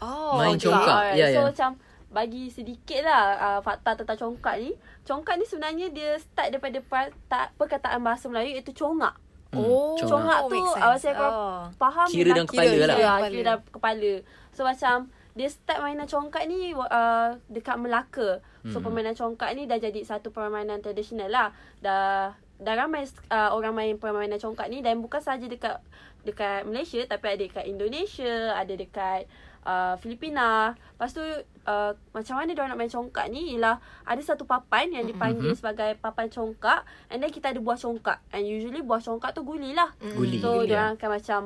Oh, 0.00 0.36
Main 0.36 0.56
okay. 0.56 0.68
congkak. 0.68 0.96
Alright. 0.96 1.16
Ya, 1.16 1.26
so 1.30 1.38
ya. 1.38 1.44
macam 1.48 1.70
bagi 2.08 2.46
sedikit 2.46 3.02
lah 3.02 3.22
uh, 3.36 3.60
fakta 3.60 3.92
tentang 3.94 4.16
congkak 4.16 4.56
ni. 4.58 4.72
Congkak 5.04 5.36
ni 5.36 5.44
sebenarnya 5.44 5.86
dia 5.88 6.16
start 6.16 6.48
daripada 6.48 6.80
perta- 6.80 7.52
perkataan 7.54 8.00
bahasa 8.00 8.24
Melayu 8.26 8.54
iaitu 8.54 8.72
congak. 8.72 9.14
Oh, 9.52 9.94
congak. 9.94 10.08
Congak 10.08 10.40
tu 10.48 10.56
uh, 10.56 10.66
sense. 10.66 11.00
saya 11.00 11.14
korang 11.14 11.34
Oh. 11.34 11.62
faham 11.76 12.08
Kira 12.08 12.30
dah- 12.32 12.42
kepala 12.42 12.66
kira, 12.66 12.84
lah. 12.84 12.96
Kira, 12.96 13.06
Kepala. 13.06 13.26
kira 13.28 13.44
dalam 13.44 13.60
kepala. 13.70 14.12
So 14.50 14.60
macam 14.62 14.96
dia 15.34 15.48
start 15.48 15.78
mainan 15.80 16.06
congkak 16.06 16.42
ni 16.44 16.58
uh, 16.72 17.28
dekat 17.48 17.76
Melaka. 17.76 18.40
So 18.64 18.80
Hmm. 18.80 18.82
permainan 18.82 19.12
congkak 19.12 19.52
ni 19.52 19.64
dah 19.64 19.76
jadi 19.76 20.00
satu 20.00 20.30
permainan 20.30 20.80
tradisional 20.80 21.28
lah. 21.28 21.48
Dah 21.78 22.32
dah 22.56 22.74
ramai 22.74 23.04
uh, 23.28 23.50
orang 23.50 23.72
main 23.72 23.94
permainan 23.94 24.38
congkak 24.38 24.66
ni 24.66 24.80
dan 24.80 24.98
bukan 24.98 25.20
saja 25.20 25.44
dekat 25.44 25.78
dekat 26.24 26.64
Malaysia 26.64 27.04
tapi 27.04 27.28
ada 27.28 27.42
dekat 27.42 27.64
Indonesia, 27.64 28.34
ada 28.54 28.72
dekat 28.72 29.28
uh, 29.64 29.94
Filipina. 29.98 30.76
Lepas 30.76 31.10
tu 31.16 31.24
uh, 31.66 31.92
macam 32.12 32.34
mana 32.38 32.52
dia 32.52 32.64
nak 32.68 32.78
main 32.78 32.92
congkak 32.92 33.26
ni 33.32 33.56
ialah 33.56 33.80
ada 34.04 34.22
satu 34.22 34.44
papan 34.44 34.92
yang 34.92 35.04
dipanggil 35.08 35.52
mm-hmm. 35.52 35.58
sebagai 35.58 35.90
papan 35.98 36.28
congkak 36.30 36.84
and 37.10 37.24
then 37.24 37.32
kita 37.32 37.50
ada 37.50 37.60
buah 37.60 37.80
congkak. 37.80 38.20
And 38.30 38.44
usually 38.46 38.84
buah 38.84 39.02
congkak 39.02 39.34
tu 39.34 39.42
guli 39.42 39.72
lah. 39.72 39.92
Guli. 40.00 40.38
So 40.38 40.62
Guli, 40.62 40.70
dia 40.70 40.76
ya. 40.76 40.78
orang 40.86 40.92
akan 41.00 41.10
macam 41.10 41.40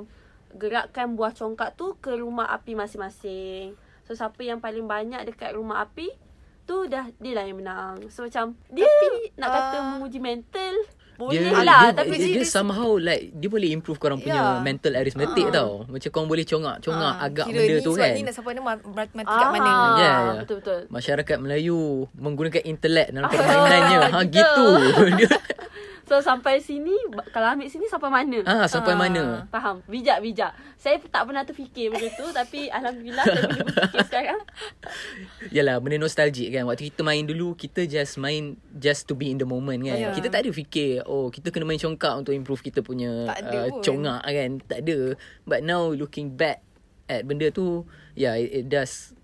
gerakkan 0.59 1.07
buah 1.15 1.33
congkak 1.33 1.71
tu 1.79 1.97
ke 2.03 2.13
rumah 2.19 2.51
api 2.51 2.75
masing-masing. 2.75 3.79
So 4.05 4.17
siapa 4.17 4.41
yang 4.43 4.59
paling 4.59 4.89
banyak 4.89 5.25
dekat 5.29 5.53
rumah 5.55 5.85
api 5.85 6.09
tu 6.69 6.85
dah 6.85 7.09
dia 7.17 7.33
lah 7.33 7.45
yang 7.49 7.65
menang. 7.65 8.13
So 8.13 8.29
macam 8.29 8.57
dia 8.69 8.85
Tapi, 8.85 9.33
nak 9.41 9.49
kata 9.49 9.77
ah, 9.81 9.85
menguji 9.97 10.21
mental 10.21 10.75
boleh 11.19 11.35
dia, 11.35 11.51
lah 11.61 11.81
dia, 11.85 11.99
tapi 11.99 12.15
dia, 12.15 12.27
dia 12.29 12.35
dia- 12.39 12.47
somehow 12.49 12.95
like 12.95 13.33
dia 13.33 13.49
boleh 13.49 13.69
improve 13.69 13.99
korang 13.99 14.17
punya 14.17 14.39
Ya. 14.55 14.63
mental 14.63 14.95
arithmetic 14.95 15.45
Ah. 15.45 15.53
tau. 15.53 15.71
Macam 15.85 16.09
korang 16.09 16.29
boleh 16.29 16.45
congak-congak 16.45 17.13
Ah, 17.13 17.27
agak 17.27 17.45
kira 17.45 17.59
benda 17.59 17.75
ni 17.75 17.83
tu 17.83 17.93
kan. 17.93 18.11
ni 18.13 18.23
nak 18.23 18.33
sampai 18.33 18.51
mana 18.53 18.61
ma- 18.79 18.87
mati 19.13 19.35
kat 19.35 19.49
mana. 19.51 19.67
Ah, 19.67 19.97
Ya, 19.97 20.05
ya. 20.07 20.33
Betul 20.41 20.57
betul. 20.59 20.81
Masyarakat 20.89 21.37
Melayu 21.37 21.79
menggunakan 22.15 22.63
intelek 22.65 23.09
dalam 23.11 23.27
permainannya. 23.31 23.99
ha 24.07 24.19
Gitu. 24.25 24.67
So 26.09 26.19
sampai 26.19 26.57
sini 26.59 26.97
kalau 27.31 27.53
ambil 27.53 27.69
sini 27.69 27.85
sampai 27.85 28.09
mana? 28.09 28.41
ah 28.43 28.65
sampai 28.65 28.93
Ah. 28.93 28.99
mana? 28.99 29.25
Faham. 29.47 29.85
Bijak 29.85 30.19
bijak. 30.19 30.57
Saya 30.75 30.97
tak 30.99 31.23
pernah 31.23 31.43
terfikir 31.43 31.89
benda 31.89 32.09
tu 32.11 32.25
tapi 32.31 32.67
alhamdulillah 32.67 33.21
saya 33.21 33.45
boleh 33.45 33.65
berfikir 33.67 34.01
sekarang. 34.09 34.41
Yalah 35.49 35.77
benda 35.79 35.97
nostalgic 35.99 36.49
kan 36.49 36.65
Waktu 36.65 36.89
kita 36.89 37.01
main 37.01 37.25
dulu 37.25 37.53
Kita 37.53 37.85
just 37.85 38.17
main 38.17 38.57
Just 38.71 39.05
to 39.05 39.15
be 39.15 39.29
in 39.29 39.37
the 39.37 39.45
moment 39.45 39.81
kan 39.81 39.97
Ya. 39.97 40.11
Kita 40.11 40.29
tak 40.29 40.45
ada 40.45 40.51
fikir 40.51 41.05
Oh 41.05 41.29
kita 41.29 41.49
kena 41.49 41.65
main 41.65 41.77
congkak 41.77 42.15
Untuk 42.17 42.33
improve 42.33 42.61
kita 42.61 42.81
punya 42.81 43.27
uh, 43.27 43.69
pun. 43.71 43.81
Congak 43.83 44.23
kan 44.23 44.51
Tak 44.63 44.79
ada 44.83 44.99
But 45.43 45.61
now 45.63 45.89
looking 45.89 46.33
back 46.33 46.61
At 47.05 47.25
benda 47.25 47.49
tu 47.49 47.85
Yeah 48.13 48.35
it, 48.35 48.51
it 48.55 48.67
does 48.67 49.17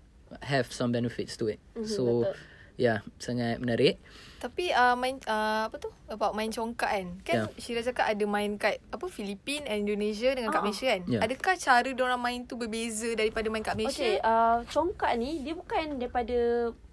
Have 0.43 0.69
some 0.69 0.89
benefits 0.89 1.37
to 1.37 1.47
it 1.47 1.61
Mhm, 1.73 1.85
So 1.85 2.01
betul. 2.25 2.33
Yeah 2.75 2.99
Sangat 3.15 3.57
menarik 3.57 4.01
Tapi 4.45 4.69
uh, 4.69 4.93
main 4.93 5.17
uh, 5.25 5.65
apa 5.65 5.75
tu? 5.75 5.89
About 6.05 6.37
main 6.37 6.53
congkak 6.53 6.85
kan. 6.87 7.07
Kan 7.25 7.35
Ya. 7.35 7.43
Syira 7.57 7.81
cakap 7.81 8.05
ada 8.05 8.25
main 8.25 8.53
kat 8.55 8.77
apa 8.87 9.09
Filipin 9.09 9.65
and 9.65 9.89
Indonesia 9.89 10.29
dengan 10.31 10.53
kat 10.53 10.61
Ah. 10.61 10.63
Malaysia 10.63 10.87
kan. 10.87 11.01
Ya. 11.09 11.19
Adakah 11.19 11.53
cara 11.57 11.89
orang 11.89 12.21
main 12.21 12.39
tu 12.45 12.53
berbeza 12.53 13.09
daripada 13.13 13.49
main 13.49 13.65
kat 13.65 13.73
Malaysia? 13.73 14.05
Okay, 14.05 14.21
uh, 14.21 14.61
congkak 14.69 15.17
ni 15.17 15.41
dia 15.41 15.57
bukan 15.57 15.97
daripada 15.97 16.37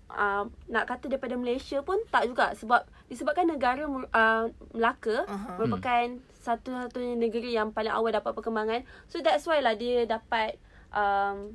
uh, 0.08 0.44
nak 0.66 0.84
kata 0.86 1.12
daripada 1.12 1.36
Malaysia 1.36 1.84
pun 1.84 2.00
tak 2.08 2.24
juga 2.24 2.56
sebab 2.56 2.88
disebabkan 3.06 3.44
negara 3.44 3.84
uh, 3.84 4.44
Melaka 4.72 5.28
Aha. 5.28 5.60
merupakan 5.60 6.04
satu-satunya 6.40 7.14
negeri 7.14 7.52
yang 7.52 7.70
paling 7.70 7.92
awal 7.92 8.08
dapat 8.10 8.32
perkembangan. 8.32 8.80
So 9.06 9.20
that's 9.20 9.44
why 9.44 9.60
lah 9.60 9.76
dia 9.76 10.08
dapat 10.08 10.56
um, 10.88 11.54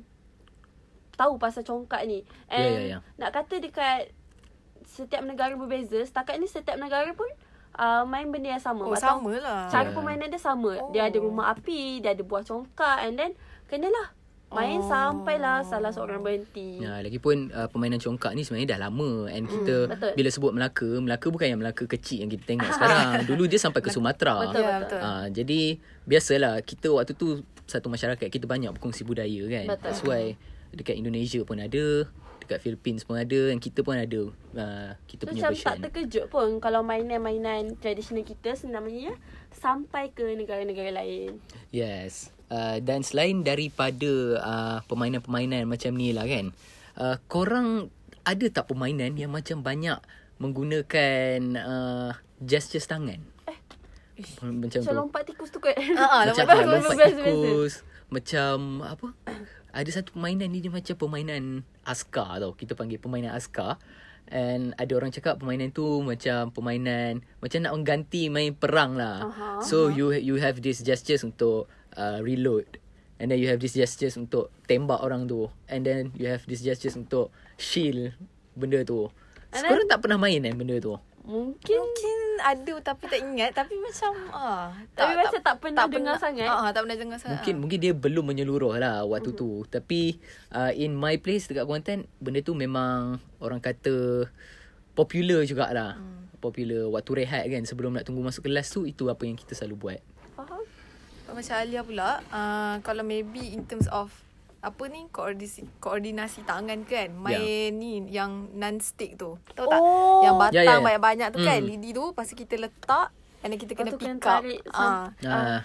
tahu 1.12 1.34
pasal 1.36 1.66
congkak 1.66 2.06
ni. 2.06 2.22
And 2.46 2.62
Ya, 2.64 2.78
ya, 2.78 2.90
ya. 2.94 2.98
nak 3.18 3.34
kata 3.34 3.58
dekat 3.58 4.14
setiap 4.88 5.20
negara 5.20 5.52
berbeza, 5.52 6.00
setakat 6.00 6.36
ni 6.36 6.46
setiap 6.46 6.74
negara 6.74 7.12
pun 7.12 7.28
uh, 7.74 8.02
main 8.02 8.26
benda 8.26 8.50
yang 8.50 8.62
sama. 8.62 8.82
Oh, 8.82 8.92
Atau 8.92 9.20
sama 9.20 9.32
lah. 9.36 9.68
Cara 9.68 9.84
Ya. 9.84 9.94
permainan 9.94 10.26
dia 10.26 10.40
sama. 10.40 10.72
Oh. 10.74 10.88
Dia 10.88 11.06
ada 11.06 11.18
rumah 11.18 11.52
api, 11.52 12.00
dia 12.00 12.10
ada 12.10 12.22
buah 12.22 12.40
congkak 12.40 12.98
and 13.02 13.14
then 13.14 13.32
kenalah 13.66 14.16
main 14.48 14.80
Oh. 14.80 14.88
sampailah 14.88 15.60
salah 15.62 15.92
seorang 15.92 16.18
berhenti. 16.18 16.80
Ya, 16.80 16.98
lagipun 16.98 17.52
uh, 17.52 17.68
permainan 17.68 17.98
congkak 17.98 18.32
ni 18.32 18.42
sebenarnya 18.42 18.74
dah 18.74 18.80
lama 18.82 19.28
and 19.28 19.44
kita 19.44 19.76
Hmm, 19.78 19.92
betul. 19.92 20.12
bila 20.16 20.28
sebut 20.32 20.52
Melaka, 20.52 20.88
Melaka 20.98 21.26
bukan 21.28 21.46
yang 21.46 21.60
Melaka 21.60 21.84
kecil 21.86 22.24
yang 22.24 22.30
kita 22.30 22.48
tengok 22.48 22.64
sekarang. 22.70 23.04
Dulu 23.28 23.44
dia 23.44 23.60
sampai 23.60 23.78
ke 23.78 23.92
Sumatera. 23.92 24.40
Betul, 24.42 24.64
Ya, 24.64 24.74
betul. 24.80 25.00
Ah, 25.00 25.26
jadi 25.28 25.76
biasalah 26.02 26.64
kita 26.64 26.88
waktu 26.88 27.12
tu 27.12 27.44
satu 27.62 27.86
masyarakat 27.86 28.24
kita 28.24 28.48
banyak 28.48 28.72
berkongsi 28.72 29.04
budaya 29.04 29.42
kan. 29.52 29.64
Betul. 29.68 29.84
That's 29.84 30.00
why 30.00 30.32
dekat 30.70 30.96
Indonesia 30.96 31.44
pun 31.44 31.60
ada, 31.60 32.08
dekat 32.48 32.64
Philippines 32.64 33.04
pun 33.04 33.20
ada 33.20 33.52
dan 33.52 33.60
kita 33.60 33.84
pun 33.84 33.92
ada 33.92 34.20
uh, 34.56 34.90
kita 35.04 35.22
So 35.22 35.28
punya 35.28 35.42
macam 35.44 35.52
version. 35.52 35.68
tak 35.68 35.76
terkejut 35.84 36.24
pun 36.32 36.48
kalau 36.58 36.80
mainan-mainan 36.80 37.76
tradisional 37.76 38.24
kita 38.24 38.56
sebenarnya 38.56 39.12
sampai 39.52 40.08
ke 40.10 40.24
negara-negara 40.24 40.96
lain. 40.96 41.36
Yes. 41.68 42.32
Uh, 42.48 42.80
dan 42.80 43.04
selain 43.04 43.44
daripada 43.44 44.10
uh, 44.40 44.78
permainan-permainan 44.88 45.68
macam 45.68 45.92
ni 45.92 46.16
lah 46.16 46.24
kan. 46.24 46.56
Uh, 46.96 47.20
korang 47.28 47.92
ada 48.24 48.46
tak 48.48 48.72
permainan 48.72 49.12
yang 49.14 49.28
macam 49.28 49.60
banyak 49.60 50.00
menggunakan 50.40 51.38
uh, 51.54 52.10
gestures 52.40 52.88
tangan? 52.88 53.20
Macam 54.18 54.50
Macam 54.66 54.80
tu. 54.82 54.90
lompat 54.90 55.22
tikus 55.30 55.50
tu 55.52 55.62
kot. 55.62 55.76
Ah, 55.94 56.26
macam 56.26 56.42
lompat 56.42 56.56
ah, 56.58 56.66
lompat 56.66 56.96
Biasa, 56.98 57.14
biasa. 57.14 57.22
tikus. 57.22 57.74
Macam 58.08 58.54
apa? 58.82 59.06
Ada 59.70 59.90
satu 59.94 60.08
permainan 60.16 60.48
ni 60.50 60.58
dia 60.58 60.72
macam 60.72 60.94
permainan 60.96 61.62
askar 61.88 62.44
tau. 62.44 62.52
Kita 62.52 62.76
panggil 62.76 63.00
permainan 63.00 63.32
askar. 63.32 63.80
And 64.28 64.76
ada 64.76 64.92
orang 64.92 65.08
cakap 65.08 65.40
permainan 65.40 65.72
tu 65.72 66.04
macam 66.04 66.52
permainan 66.52 67.24
macam 67.40 67.64
nak 67.64 67.72
mengganti 67.72 68.28
main 68.28 68.52
perang 68.52 68.92
lah. 69.00 69.24
Aha, 69.24 69.64
so 69.64 69.88
you 69.88 70.12
you 70.12 70.36
have 70.36 70.60
these 70.60 70.84
gestures 70.84 71.24
untuk 71.24 71.64
uh, 71.96 72.20
reload. 72.20 72.76
And 73.18 73.32
then 73.32 73.40
you 73.40 73.48
have 73.48 73.58
these 73.58 73.74
gestures 73.74 74.20
untuk 74.20 74.52
tembak 74.68 75.00
orang 75.00 75.26
tu. 75.26 75.48
And 75.66 75.82
then 75.82 76.12
you 76.14 76.28
have 76.28 76.44
these 76.44 76.60
gestures 76.60 76.94
untuk 76.94 77.32
shield 77.56 78.14
benda 78.52 78.84
tu. 78.84 79.08
And 79.50 79.64
Korang 79.64 79.88
tak 79.88 80.04
pernah 80.04 80.20
main 80.20 80.44
kan 80.44 80.54
benda 80.54 80.76
tu? 80.76 81.00
Mungkin 81.28 81.76
Mungkin 81.76 82.18
ada 82.40 82.74
tapi 82.80 83.04
tak 83.04 83.20
ingat 83.20 83.52
tapi 83.52 83.76
macam 83.76 84.16
ah 84.32 84.72
Tapi 84.96 85.12
macam 85.12 85.40
tak 85.44 85.56
pernah 85.60 85.84
dengar 85.84 86.16
sangat. 86.16 86.48
Ah, 86.48 86.72
tak 86.72 86.88
pernah 86.88 86.96
dengar 86.96 87.18
sangat. 87.20 87.44
Mungkin 87.44 87.54
mungkin 87.60 87.78
dia 87.84 87.92
belum 87.92 88.24
menyeluruh 88.32 88.80
lah 88.80 89.04
waktu 89.04 89.36
tu. 89.36 89.68
Tapi 89.68 90.16
uh, 90.56 90.72
in 90.72 90.96
my 90.96 91.20
place 91.20 91.44
dekat 91.44 91.68
Kuantan 91.68 92.08
benda 92.16 92.40
tu 92.40 92.56
memang 92.56 93.20
orang 93.44 93.60
kata 93.60 94.24
popular 94.96 95.44
jugalah. 95.44 96.00
Hmm. 96.00 96.32
Popular 96.40 96.88
waktu 96.88 97.10
rehat 97.20 97.44
kan 97.44 97.62
sebelum 97.68 97.92
nak 97.92 98.08
tunggu 98.08 98.24
masuk 98.24 98.48
kelas 98.48 98.72
tu 98.72 98.88
itu 98.88 99.12
apa 99.12 99.28
yang 99.28 99.36
kita 99.36 99.52
selalu 99.52 99.76
buat. 99.76 100.00
faham. 100.32 100.64
Macam 101.28 101.54
Alia 101.60 101.84
pula, 101.84 102.24
uh, 102.32 102.80
kalau 102.80 103.04
maybe 103.04 103.52
in 103.52 103.68
terms 103.68 103.84
of 103.92 104.08
apa 104.60 104.82
ni 104.84 105.06
koordinasi 105.08 105.62
koordinasi 105.78 106.42
tangan 106.42 106.82
kan 106.82 107.08
main 107.12 107.70
ni 107.72 108.02
yang 108.08 108.50
non 108.52 108.78
stick 108.78 109.14
tu 109.14 109.38
tahu 109.48 109.64
tak 109.64 109.78
Oh. 109.78 110.20
yang 110.20 110.34
batang 110.36 110.58
Ya, 110.58 110.62
ya, 110.64 110.74
ya. 110.74 110.82
banyak-banyak 110.82 111.28
tu 111.30 111.38
kan 111.40 111.56
Hmm. 111.56 111.68
lidi 111.68 111.90
tu 111.90 112.04
lepas 112.04 112.24
tu 112.24 112.34
kita 112.34 112.54
letak 112.56 113.14
and 113.40 113.48
then 113.48 113.56
kita 113.56 113.72
kena 113.72 113.88
Lepas 113.88 113.96
pick 113.96 114.08
kena 114.08 114.16
up 114.16 114.22
tarik 114.24 114.60
ah 114.68 115.04
sam- 115.14 115.14
Ah, 115.24 115.62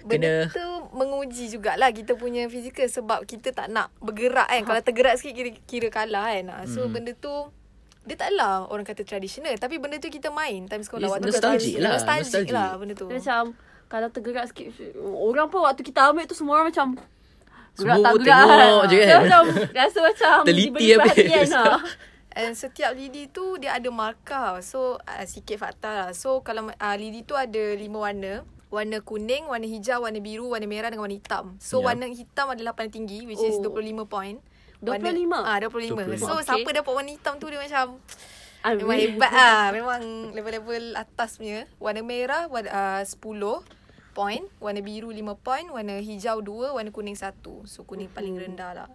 Benda 0.00 0.46
Kena- 0.46 0.54
tu 0.54 0.66
menguji 0.92 1.44
jugalah 1.48 1.90
kita 1.90 2.14
punya 2.14 2.46
fizikal 2.46 2.86
sebab 2.86 3.18
kita 3.24 3.50
tak 3.50 3.66
nak 3.66 3.90
bergerak 3.98 4.46
kan. 4.46 4.62
Kalau 4.64 4.80
tergerak 4.80 5.18
sikit 5.18 5.34
kira, 5.34 5.50
kira 5.60 5.88
kalah 5.90 6.30
kan. 6.30 6.46
Ah, 6.48 6.64
So 6.64 6.86
Hmm. 6.86 6.94
benda 6.94 7.10
tu 7.12 7.50
dia 8.04 8.14
taklah 8.16 8.64
orang 8.64 8.86
kata 8.86 9.02
tradisional 9.02 9.52
tapi 9.54 9.76
benda 9.76 9.98
tu 9.98 10.06
kita 10.06 10.30
main 10.30 10.64
time 10.64 10.80
sekolah 10.80 11.02
Yes, 11.02 11.12
waktu 11.12 11.26
nostalgic 11.28 11.72
kita- 11.72 11.82
lah, 11.82 11.90
nostalgic 11.92 12.24
nostalgic. 12.24 12.54
lah 12.54 12.68
benda 12.78 12.94
tu. 12.94 13.04
Dia 13.04 13.18
macam 13.18 13.42
kalau 13.84 14.08
tergerak 14.08 14.44
sikit 14.46 14.66
orang 15.02 15.46
pun 15.46 15.60
waktu 15.60 15.82
kita 15.82 16.00
ambil 16.06 16.24
tu 16.24 16.32
semua 16.32 16.54
orang 16.54 16.68
macam 16.68 16.86
gerak 17.78 17.94
Semua 17.94 18.04
tak 18.04 18.14
gerak. 18.18 18.44
tengok 18.58 18.84
je 18.84 18.98
kan. 19.00 19.18
Macam 19.20 19.42
rasa 19.72 19.98
macam 20.02 20.36
Teliti 20.42 20.66
diberi 20.68 20.88
perhatian 20.96 21.46
lah. 21.48 21.78
And 22.30 22.52
setiap 22.52 22.90
lidi 22.92 23.26
tu 23.26 23.56
dia 23.56 23.70
ada 23.72 23.88
markah. 23.88 24.58
So 24.60 24.78
uh, 25.00 25.24
sikit 25.24 25.58
fakta 25.58 25.90
lah. 25.90 26.08
So 26.12 26.38
kalau 26.40 26.68
uh, 26.68 26.96
lidi 26.96 27.22
tu 27.22 27.34
ada 27.34 27.62
lima 27.72 27.98
warna. 28.00 28.34
Warna 28.68 29.00
kuning, 29.00 29.48
warna 29.48 29.64
hijau, 29.64 30.04
warna 30.04 30.20
biru, 30.20 30.52
warna 30.52 30.66
merah 30.66 30.86
dengan 30.86 31.02
warna 31.02 31.16
hitam. 31.16 31.56
So 31.56 31.80
Ya. 31.80 31.88
warna 31.88 32.04
hitam 32.06 32.46
adalah 32.48 32.74
paling 32.74 32.92
tinggi 32.92 33.24
which 33.24 33.40
is 33.40 33.56
Oh. 33.56 33.72
25 33.72 34.04
point. 34.04 34.38
25? 34.78 35.40
Ah 35.40 35.56
25. 35.56 35.96
25. 35.96 36.20
So 36.20 36.32
Okay. 36.36 36.44
siapa 36.44 36.68
dapat 36.72 36.92
warna 36.92 37.10
hitam 37.10 37.34
tu 37.36 37.46
dia 37.46 37.58
macam 37.58 37.96
Amin. 38.60 38.82
Memang 38.84 38.98
hebat 38.98 39.32
ah. 39.32 39.66
Memang 39.70 40.02
level-level 40.30 40.94
atas 40.94 41.38
punya. 41.38 41.64
Warna 41.78 42.02
merah 42.02 42.44
warna, 42.46 42.68
uh, 42.68 43.02
10 43.02 43.62
point, 44.18 44.42
warna 44.58 44.80
biru 44.80 45.08
5 45.08 45.22
point, 45.38 45.68
warna 45.68 45.94
hijau 45.96 46.42
2, 46.42 46.74
warna 46.74 46.90
kuning 46.90 47.14
1. 47.14 47.38
So 47.64 47.84
kuning 47.84 48.10
paling 48.10 48.34
rendah 48.34 48.74
lah. 48.74 48.90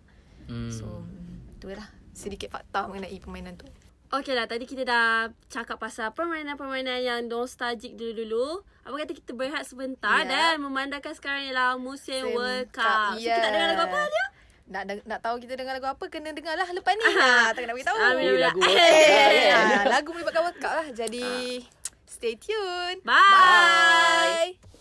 Hmm. 0.46 0.68
So 0.68 1.08
tu 1.58 1.72
lah 1.72 1.88
sedikit 2.12 2.52
fakta 2.52 2.86
mengenai 2.86 3.16
permainan 3.18 3.56
tu. 3.56 3.64
Okay 4.12 4.32
lah, 4.32 4.46
tadi 4.46 4.68
kita 4.68 4.84
dah 4.84 5.08
cakap 5.48 5.80
pasal 5.80 6.12
permainan-permainan 6.12 7.02
yang 7.02 7.20
nostalgic 7.26 7.96
dulu-dulu. 7.96 8.62
Apa 8.84 8.94
kata 9.00 9.12
kita 9.12 9.32
berehat 9.32 9.64
sebentar 9.64 10.22
Ya. 10.22 10.30
dan 10.52 10.54
memandangkan 10.60 11.14
sekarang 11.14 11.48
ialah 11.48 11.74
musim 11.76 12.22
Musim 12.22 12.36
World 12.36 12.70
Cup, 12.70 12.84
Cup. 12.84 13.12
So, 13.16 13.26
kita 13.26 13.40
nak 13.40 13.50
dengar 13.50 13.68
lagu 13.70 13.84
apa 13.88 14.00
dia? 14.06 14.26
Nak 14.66 14.84
deng- 14.86 15.06
nak 15.06 15.20
tahu 15.20 15.36
kita 15.40 15.54
dengar 15.56 15.74
lagu 15.74 15.88
apa 15.90 16.04
kena 16.08 16.30
dengar 16.30 16.54
lah 16.54 16.68
lepas 16.68 16.94
ni. 16.94 17.02
Ha, 17.02 17.50
tak 17.50 17.64
nak 17.64 17.74
beritahu. 17.74 17.98
Lagu 17.98 18.14
Eh, 18.16 18.30
World 18.30 18.54
Cup 18.54 18.62
lah, 18.62 18.70
Eh, 18.70 19.48
kan? 19.48 19.64
ah, 19.74 19.84
lagu 19.90 20.10
melibatkan 20.12 20.42
World 20.44 20.60
Cup 20.60 20.74
lah. 20.74 20.88
Jadi 20.94 21.28
stay 22.06 22.34
tune. 22.38 23.02
Bye. 23.02 23.18
Bye. 23.18 24.73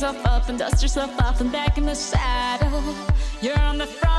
Yourself 0.00 0.26
up 0.26 0.48
and 0.48 0.58
dust 0.60 0.80
yourself 0.80 1.10
off 1.20 1.40
and 1.40 1.50
back 1.50 1.76
in 1.76 1.84
the 1.84 1.94
saddle. 1.94 2.94
You're 3.42 3.58
on 3.58 3.78
the 3.78 3.86
front 3.86 4.17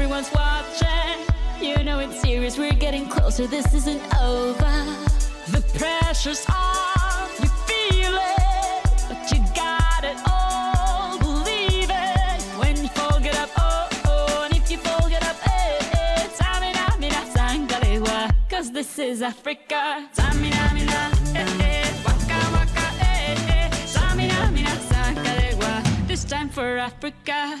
everyone's 0.00 0.32
watching. 0.32 1.18
You 1.60 1.84
know 1.84 1.98
it's 1.98 2.22
serious, 2.22 2.56
we're 2.56 2.72
getting 2.72 3.06
closer, 3.06 3.46
this 3.46 3.74
isn't 3.74 4.00
over. 4.16 4.72
The 5.52 5.62
pressure's 5.78 6.46
on, 6.48 7.28
you 7.42 7.48
feel 7.68 8.14
it, 8.16 8.82
but 9.10 9.30
you 9.30 9.44
got 9.54 10.02
it 10.04 10.16
all. 10.26 11.18
Believe 11.18 11.90
it 11.90 12.40
when 12.60 12.80
you 12.80 12.88
fold 12.88 13.26
it 13.26 13.36
up, 13.36 13.50
oh 13.58 13.88
oh, 14.06 14.44
and 14.46 14.56
if 14.56 14.70
you 14.70 14.78
fold 14.78 15.12
it 15.12 15.22
up, 15.22 15.36
eh 15.46 15.78
eh. 15.92 16.28
Tamina 16.38 16.98
mina 16.98 17.22
sangalewa, 17.36 18.32
cause 18.48 18.72
this 18.72 18.98
is 18.98 19.20
Africa. 19.20 20.08
Tamina 20.16 20.72
mina, 20.72 21.10
eh 21.36 21.44
eh, 21.60 21.92
waka 22.06 22.38
waka, 22.56 22.86
eh 23.02 23.36
eh. 23.54 23.70
Tamina 23.92 24.50
mina 24.50 24.74
sangalewa, 24.88 26.06
this 26.08 26.24
time 26.24 26.48
for 26.48 26.78
Africa. 26.78 27.60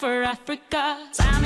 For 0.00 0.22
Africa. 0.22 1.39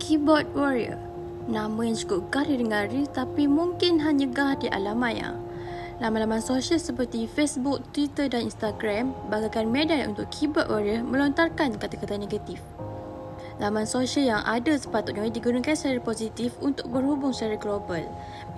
Keyboard 0.00 0.48
Warrior 0.56 1.14
Nama 1.44 1.76
yang 1.76 1.92
cukup 1.92 2.32
gah 2.32 2.44
didengari 2.48 3.04
tapi 3.12 3.44
mungkin 3.44 4.00
hanya 4.00 4.24
gah 4.32 4.56
di 4.56 4.72
alam 4.72 4.96
maya. 4.96 5.36
Laman-laman 6.00 6.40
sosial 6.40 6.80
seperti 6.80 7.28
Facebook, 7.28 7.84
Twitter 7.92 8.32
dan 8.32 8.48
Instagram 8.48 9.12
bagaikan 9.28 9.68
medan 9.68 10.16
untuk 10.16 10.26
keyboard 10.32 10.72
warrior 10.72 11.04
melontarkan 11.04 11.76
kata-kata 11.76 12.16
negatif. 12.16 12.64
Laman 13.62 13.86
sosial 13.86 14.34
yang 14.34 14.42
ada 14.42 14.74
sepatutnya 14.74 15.30
digunakan 15.30 15.76
secara 15.76 16.02
positif 16.02 16.56
untuk 16.58 16.90
berhubung 16.90 17.30
secara 17.30 17.54
global. 17.54 18.02